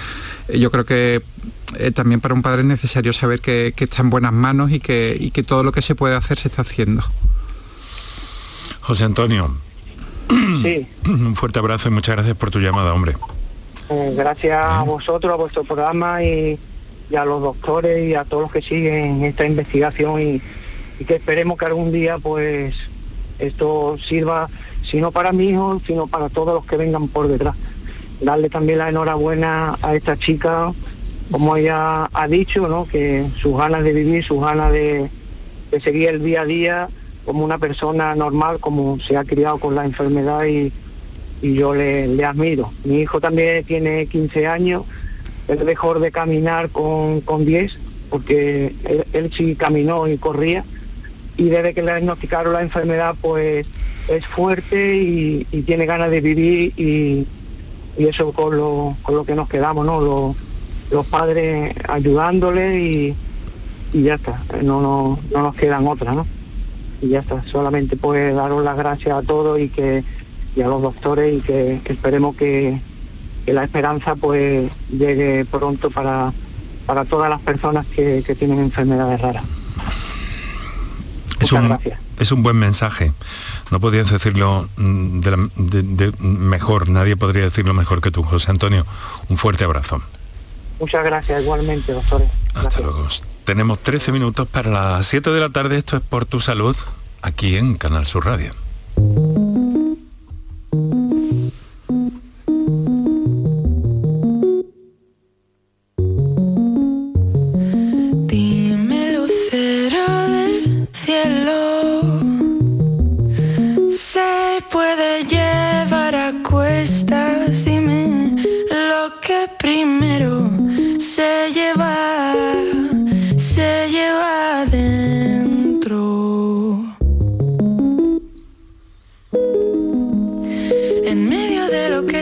[0.48, 1.22] eh, yo creo que
[1.78, 5.30] eh, también para un padre es necesario saber que, está en buenas manos y que,
[5.32, 7.04] que todo lo que se puede hacer se está haciendo.
[8.80, 9.54] José Antonio,
[11.06, 13.14] un fuerte abrazo y muchas gracias por tu llamada, hombre.
[13.90, 16.58] Eh, gracias a vosotros, a vuestro programa y,
[17.16, 20.42] a los doctores y a todos los que siguen esta investigación y,
[20.98, 22.74] y que esperemos que algún día pues
[23.38, 24.48] esto sirva,
[24.88, 27.56] si no para mi hijo, sino para todos los que vengan por detrás.
[28.20, 30.72] Darle también la enhorabuena a esta chica,
[31.30, 32.86] como ella ha dicho, ¿no?
[32.86, 35.10] que sus ganas de vivir, sus ganas de,
[35.82, 36.88] seguir el día a día
[37.24, 40.72] como una persona normal, como se ha criado con la enfermedad y,
[41.42, 42.72] yo le, admiro.
[42.84, 44.84] Mi hijo también tiene 15 años,
[45.48, 47.76] él dejó de caminar con, con 10,
[48.08, 48.74] porque
[49.12, 50.64] él sí caminó y corría
[51.36, 53.66] y desde que le diagnosticaron la enfermedad pues
[54.08, 57.26] es fuerte y, tiene ganas de vivir y,
[57.96, 60.34] eso con lo, con lo que nos quedamos, ¿no?
[60.90, 63.16] Los, padres ayudándole y,
[63.92, 66.26] ya está, no, no, no nos quedan otras, ¿no?
[67.00, 70.04] Y ya está, solamente pues daros las gracias a todos y que
[70.56, 72.80] y a los doctores y que, esperemos que,
[73.46, 76.32] la esperanza pues llegue pronto para,
[76.86, 79.44] para todas las personas que tienen enfermedades raras
[81.44, 81.78] es un,
[82.18, 83.12] Es un buen mensaje.
[83.70, 88.86] No podías decirlo mm, de, mejor, nadie podría decirlo mejor que tú, José Antonio.
[89.28, 90.02] Un fuerte abrazo.
[90.80, 92.28] Muchas gracias, igualmente, doctores.
[92.54, 93.06] Hasta luego.
[93.44, 95.78] Tenemos 13 minutos para las 7 de la tarde.
[95.78, 96.76] Esto es por tu salud,
[97.22, 98.52] aquí en Canal Sur Radio.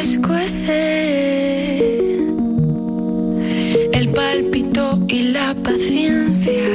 [0.02, 1.78] escuece
[3.92, 6.70] el pálpito y la paciencia.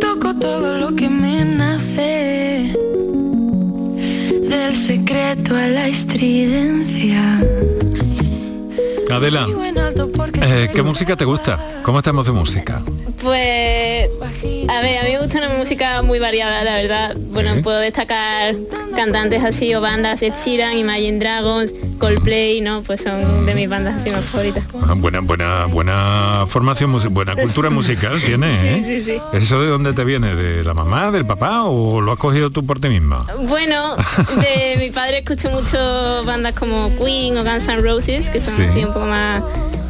[0.00, 2.76] Toco todo lo que me nace,
[4.50, 7.40] del secreto a la estridencia.
[9.10, 9.46] Adela,
[10.82, 11.58] música te gusta?
[11.82, 12.82] ¿Cómo estamos de música?
[13.22, 14.10] Pues,
[14.68, 17.16] a ver, a mí me gusta una música muy variada, la verdad.
[17.16, 18.54] Bueno, puedo destacar
[18.94, 22.82] cantantes así o bandas, Ed Sheeran, Imagine Dragons, Coldplay, ¿no?
[22.82, 24.64] Pues son de mis bandas así más favoritas.
[24.86, 28.82] Ah, buena, buena, buena formación, buena cultura musical tiene, ¿eh?
[28.84, 29.20] Sí, sí, sí.
[29.32, 30.34] ¿Eso de dónde te viene?
[30.34, 33.26] ¿De la mamá, del papá o lo has cogido tú por ti misma?
[33.48, 38.60] Bueno, de mi padre escucho mucho bandas como Queen o Guns N' Roses, que son
[38.60, 39.42] así un poco más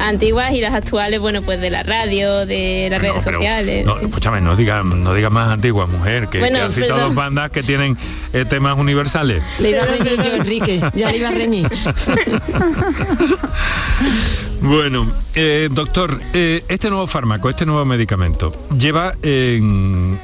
[0.03, 3.85] antiguas y las actuales, bueno, pues de la radio, de las redes sociales.
[3.85, 7.51] No, escúchame, no digas no diga más antiguas, mujer, que, bueno, que citado dos bandas
[7.51, 7.97] que tienen
[8.33, 9.43] eh, temas universales.
[9.59, 11.69] Le iba a reñir yo, Enrique, ya le iba a reñir.
[14.61, 20.19] bueno, eh, doctor, eh, este nuevo fármaco, este nuevo medicamento, lleva en,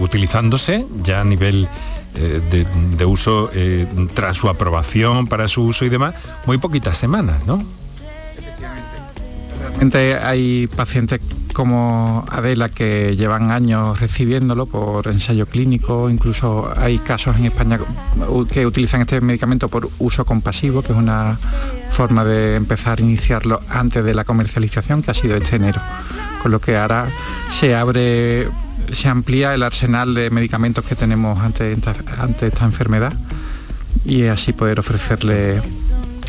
[0.00, 1.68] utilizándose ya a nivel
[2.14, 3.50] de, uso
[4.14, 6.14] tras su aprobación para su uso y demás,
[6.46, 7.64] muy poquitas semanas, ¿no?
[10.20, 11.20] Hay pacientes
[11.52, 17.78] como Adela que llevan años recibiéndolo por ensayo clínico, incluso hay casos en España
[18.50, 21.36] que utilizan este medicamento por uso compasivo, que es una
[21.90, 25.80] forma de empezar a iniciarlo antes de la comercialización, que ha sido este enero.
[26.42, 27.06] Con lo que ahora
[27.48, 28.48] se abre,
[28.92, 31.76] se amplía el arsenal de medicamentos que tenemos ante,
[32.18, 33.14] ante esta enfermedad
[34.04, 35.60] y así poder ofrecerle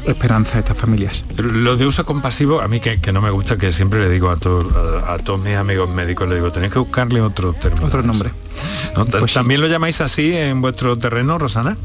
[0.06, 1.24] esperanza a estas familias.
[1.38, 4.34] Lo de uso compasivo, a mí que, no me gusta, que siempre le digo a,
[4.34, 7.88] a, todos mis amigos médicos, le digo, tenéis que buscarle otro término.
[7.88, 8.32] Otro nombre.
[9.20, 11.78] Pues ¿También lo llamáis así en vuestro terreno, Rosana?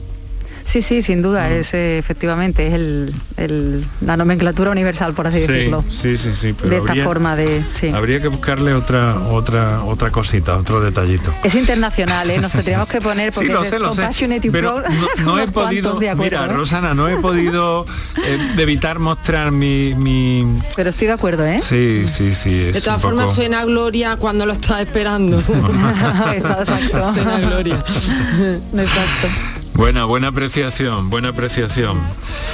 [0.64, 5.84] Sí, sí, sin duda, es eh, efectivamente es el, la nomenclatura universal, por así decirlo.
[5.90, 6.52] Sí, sí, sí.
[6.52, 7.62] de esta forma de.
[7.94, 11.32] Habría que buscarle otra, otra, otra cosita, otro detallito.
[11.44, 12.38] Es internacional, ¿eh?
[12.38, 14.08] nos tendríamos que poner porque sí, lo sé, lo sé.
[14.50, 14.82] Pero
[15.24, 15.98] no, he podido.
[16.16, 17.86] mira, Rosana, no he podido
[18.24, 21.60] eh, evitar mostrar mi, mi, Pero estoy de acuerdo, ¿eh?
[21.62, 22.72] Sí, sí, sí.
[22.72, 25.40] de todas formas suena Gloria cuando lo estás esperando.
[26.34, 27.12] Exacto.
[27.12, 27.76] Suena Gloria.
[27.76, 29.28] Exacto.
[29.74, 31.98] Buena, buena apreciación, buena apreciación.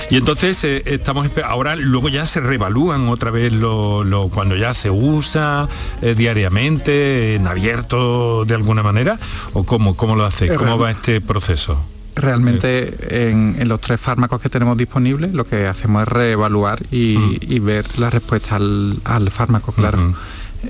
[0.08, 4.90] Y entonces eh, estamos ahora luego ya se revalúan otra vez lo, cuando ya se
[4.90, 5.68] usa
[6.00, 9.18] eh, diariamente en abierto de alguna manera
[9.52, 11.84] o cómo cómo lo hace, cómo va este proceso.
[12.16, 17.64] Realmente en, los tres fármacos que tenemos disponibles lo que hacemos es reevaluar y, mm.
[17.64, 20.14] ver la respuesta al, fármaco, claro.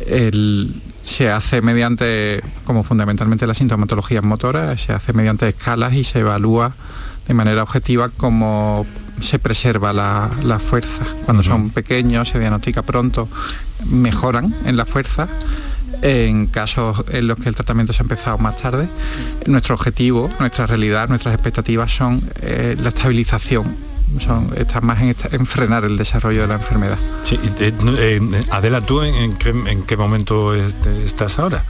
[0.07, 0.75] el,
[1.11, 6.73] se hace mediante, como fundamentalmente la sintomatología motora, se hace mediante escalas y se evalúa
[7.27, 8.87] de manera objetiva cómo
[9.21, 11.05] se preserva la, fuerza.
[11.25, 13.29] Cuando son pequeños, se diagnostica pronto,
[13.87, 15.29] mejoran en la fuerza.
[16.03, 18.89] En casos en los que el tratamiento se ha empezado más tarde,
[19.47, 25.85] nuestro objetivo, nuestra realidad, nuestras expectativas son eh, la estabilización son, están más en, frenar
[25.85, 26.99] el desarrollo de la enfermedad.
[27.25, 31.65] Sí, eh, Adela, ¿tú en, qué, momento estás ahora?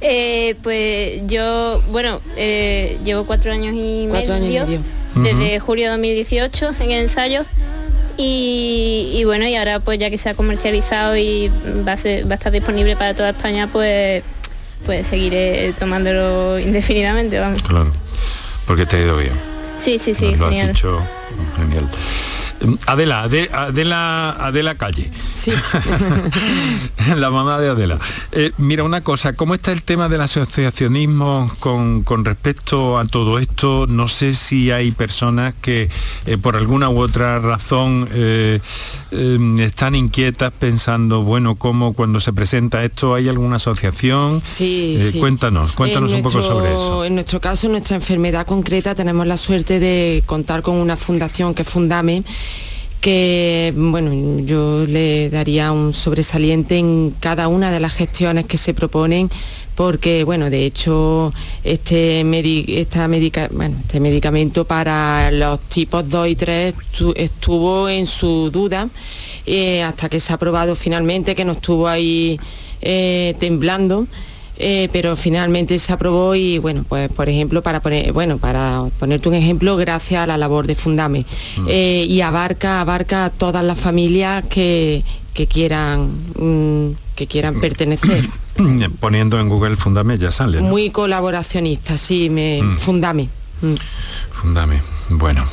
[0.00, 4.66] Eh, pues yo, bueno, eh, llevo cuatro años y medio,
[5.14, 7.44] desde julio de 2018 en el ensayo
[8.16, 12.34] y, bueno, y ahora pues ya que se ha comercializado y va a, va a
[12.34, 14.22] estar disponible para toda España, pues,
[14.84, 17.62] pues seguiré tomándolo indefinidamente, vamos.
[17.62, 17.92] Claro,
[18.66, 19.49] porque te ha ido bien.
[19.80, 20.36] Sí, sí, sí.
[20.36, 21.00] Lo has dicho
[21.56, 21.88] genial.
[22.86, 25.10] Adela, Adela, Adela Calle.
[25.34, 25.52] Sí.
[27.16, 27.98] la mamá de Adela.
[28.32, 33.86] Eh, mira una cosa, ¿cómo está el tema del asociacionismo con, respecto a todo esto?
[33.88, 35.88] No sé si hay personas que
[36.26, 38.60] eh, por alguna u otra razón eh,
[39.58, 44.42] están inquietas pensando, bueno, ¿cómo cuando se presenta esto hay alguna asociación?
[44.46, 45.18] Sí, sí.
[45.18, 47.04] Cuéntanos, cuéntanos un poco sobre eso.
[47.04, 51.54] En nuestro caso, en nuestra enfermedad concreta, tenemos la suerte de contar con una fundación
[51.54, 52.24] que Fundame
[53.00, 58.74] que bueno, yo le daría un sobresaliente en cada una de las gestiones que se
[58.74, 59.30] proponen
[59.74, 61.32] porque bueno, de hecho
[61.64, 62.20] este,
[62.80, 63.08] esta
[63.50, 66.74] bueno, este medicamento para los tipos 2 y 3
[67.16, 68.90] estuvo en su duda
[69.46, 72.38] eh, hasta que se ha aprobado finalmente, que no estuvo ahí
[72.82, 74.06] eh, temblando.
[74.62, 79.30] Eh, pero finalmente se aprobó y bueno, pues por ejemplo, para poner, bueno, para ponerte
[79.30, 81.24] un ejemplo, gracias a la labor de Fundame.
[81.56, 81.66] Mm.
[81.66, 85.02] Eh, y abarca, abarca a todas las familias que,
[85.48, 88.28] quieran mm, que quieran pertenecer.
[89.00, 90.60] Poniendo en Google Fundame ya sale.
[90.60, 92.76] Muy colaboracionista, sí, me mm.
[92.76, 93.30] Fundame.
[94.30, 94.82] Fundame.
[95.08, 95.46] Bueno.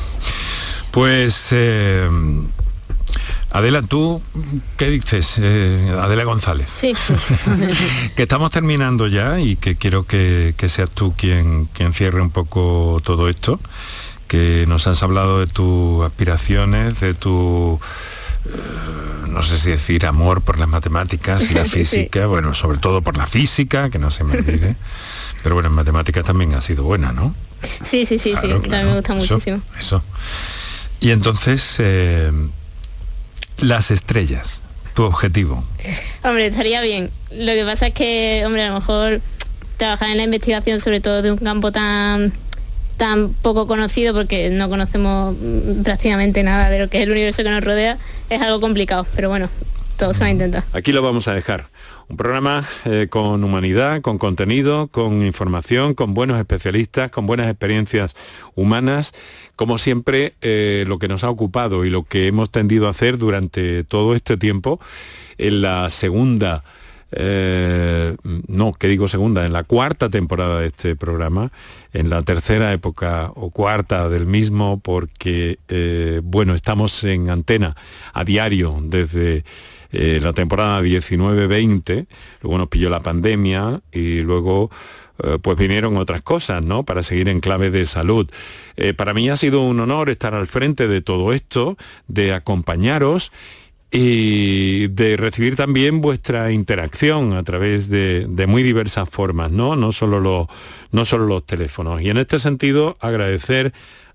[0.90, 2.08] Pues eh,
[3.50, 4.20] Adela, ¿tú
[4.76, 5.34] qué dices?
[5.38, 6.68] Eh, Adela González.
[6.74, 6.94] Sí.
[8.16, 13.00] que estamos terminando ya y que quiero que, seas tú quien, quien cierre un poco
[13.04, 13.58] todo esto,
[14.26, 17.80] que nos has hablado de tus aspiraciones, de tu...
[18.44, 23.02] Eh, no sé si decir amor por las matemáticas y la física, bueno, sobre todo
[23.02, 24.76] por la física, que no se me olvide,
[25.42, 27.34] pero bueno, en matemáticas también ha sido buena, ¿no?
[27.82, 29.60] Sí, sí, sí, sí, también me gusta muchísimo.
[29.78, 30.02] Eso.
[31.00, 32.30] Y entonces, eh,
[33.60, 34.60] las estrellas,
[34.94, 35.64] tu objetivo.
[36.22, 37.10] Hombre, estaría bien.
[37.32, 39.20] Lo que pasa es que, hombre, a lo mejor
[39.76, 42.32] trabajar en la investigación, sobre todo de un campo tan
[42.96, 45.36] tan poco conocido porque no conocemos
[45.84, 47.96] prácticamente nada de lo que es el universo que nos rodea,
[48.28, 49.48] es algo complicado, pero bueno,
[50.72, 51.70] Aquí lo vamos a dejar.
[52.08, 58.14] Un programa eh, con humanidad, con contenido, con información, con buenos especialistas, con buenas experiencias
[58.54, 59.12] humanas.
[59.56, 63.18] Como siempre, eh, lo que nos ha ocupado y lo que hemos tendido a hacer
[63.18, 64.78] durante todo este tiempo,
[65.36, 66.62] en la segunda,
[67.10, 71.50] eh, no, que digo segunda, en la cuarta temporada de este programa,
[71.92, 75.58] en la tercera época o cuarta del mismo, porque,
[76.22, 77.76] bueno, estamos en antena
[78.12, 79.44] a diario desde
[79.90, 82.06] la temporada 19-20,
[82.42, 84.70] luego nos pilló la pandemia y luego
[85.20, 86.84] eh, pues vinieron otras cosas, ¿no?
[86.84, 88.30] Para seguir en clave de salud.
[88.76, 91.76] Eh, para mí ha sido un honor estar al frente de todo esto,
[92.06, 93.32] de acompañaros
[93.90, 99.74] y de recibir también vuestra interacción a través de, muy diversas formas, ¿no?
[99.74, 100.46] No solo, los,
[100.92, 102.00] no solo los teléfonos.
[102.00, 103.72] Y en este sentido, agradecer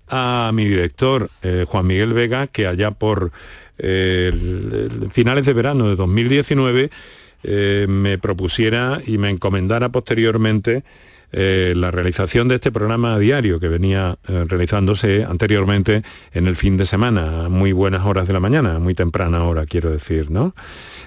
[0.08, 3.30] a mi director, eh, Juan Miguel Vega, que allá por
[3.78, 6.90] eh, finales de verano de 2019
[7.42, 10.84] eh, me propusiera y me encomendara posteriormente
[11.36, 17.46] la realización de este programa diario que venía realizándose anteriormente en el fin de semana,
[17.46, 20.54] a muy buenas horas de la mañana, muy temprana hora, quiero decir, ¿no?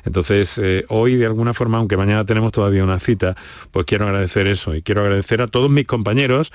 [0.03, 3.37] Entonces, hoy de alguna forma, aunque mañana tenemos todavía una cita,
[3.71, 6.51] pues quiero agradecer eso y quiero agradecer a todos mis compañeros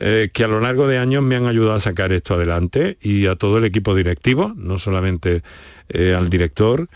[0.00, 3.26] eh, que a lo largo de años me han ayudado a sacar esto adelante y
[3.26, 5.42] a todo el equipo directivo, no solamente
[5.90, 6.88] eh, al director,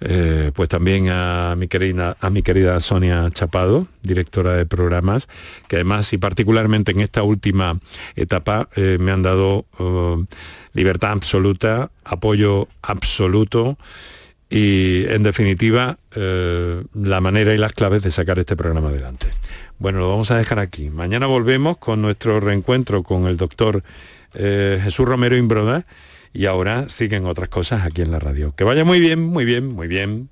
[0.00, 5.28] eh, pues también a mi, querida, a mi querida Sonia Chapado, directora de programas,
[5.68, 7.78] que además y particularmente en esta última
[8.16, 9.64] etapa me han dado
[10.74, 13.78] libertad absoluta, apoyo absoluto
[14.50, 19.28] y en definitiva la manera y las claves de sacar este programa adelante.
[19.78, 20.90] Bueno, lo vamos a dejar aquí.
[20.90, 23.82] Mañana volvemos con nuestro reencuentro con el doctor
[24.34, 25.84] eh, Jesús Romero Imbroda
[26.32, 28.54] y ahora siguen otras cosas aquí en la radio.
[28.56, 30.30] Que vaya muy bien, muy bien, muy bien.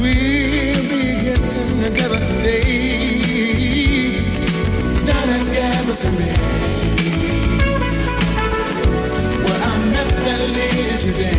[0.00, 3.76] we'll be getting together today
[5.04, 6.34] down and Galveston Bay.
[9.44, 11.36] Well, I met that lady today.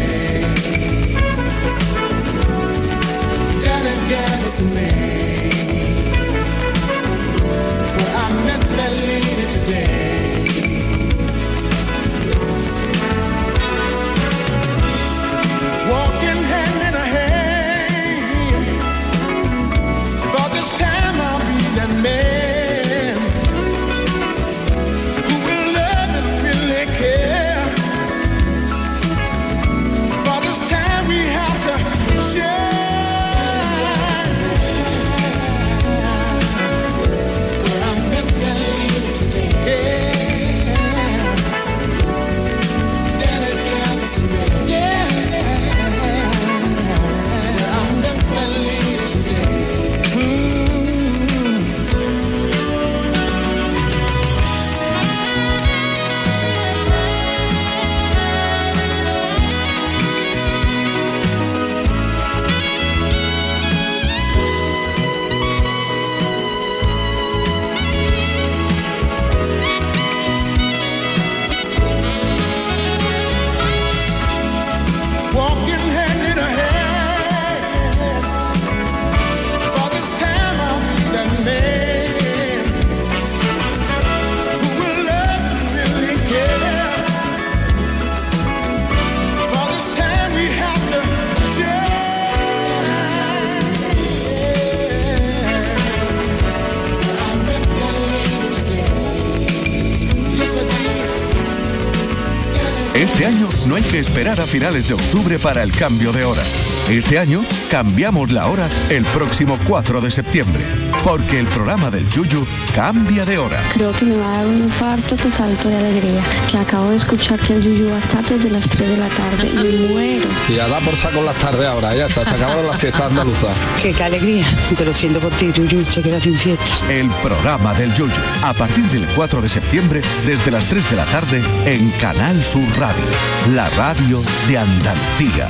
[103.99, 106.41] Esperar a finales de octubre para el cambio de hora.
[106.89, 110.63] Este año cambiamos la hora el próximo 4 de septiembre,
[111.07, 112.45] porque el programa del Yuyu
[112.75, 113.63] cambia de hora.
[113.73, 116.97] Creo que me va a dar un infarto que salto de alegría, que acabo de
[116.97, 120.27] escuchar que el Yuyu va a estar desde las 3 de la tarde y muero.
[120.49, 123.55] Y ya da por saco las tardes ahora, ya está, se acabaron las fiestas andaluzas.
[123.81, 124.45] Qué, qué alegría,
[124.77, 126.65] te lo siento por ti, Yuyu, se queda sin fiesta.
[126.89, 128.11] El programa del Yuyu,
[128.43, 132.67] a partir del 4 de septiembre, desde las 3 de la tarde, en Canal Sur
[132.77, 133.05] Radio,
[133.53, 135.49] la radio de Andalucía.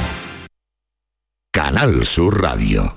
[1.51, 2.96] Canal Sur Radio.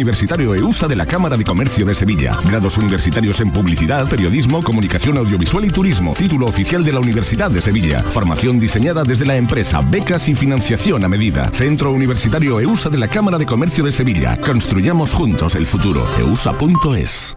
[0.01, 2.35] Universitario EUSA de la Cámara de Comercio de Sevilla.
[2.49, 6.15] Grados universitarios en Publicidad, Periodismo, Comunicación Audiovisual y Turismo.
[6.15, 8.01] Título oficial de la Universidad de Sevilla.
[8.01, 9.81] Formación diseñada desde la empresa.
[9.81, 11.51] Becas y financiación a medida.
[11.53, 14.37] Centro Universitario EUSA de la Cámara de Comercio de Sevilla.
[14.41, 16.03] Construyamos juntos el futuro.
[16.17, 17.35] EUSA.es.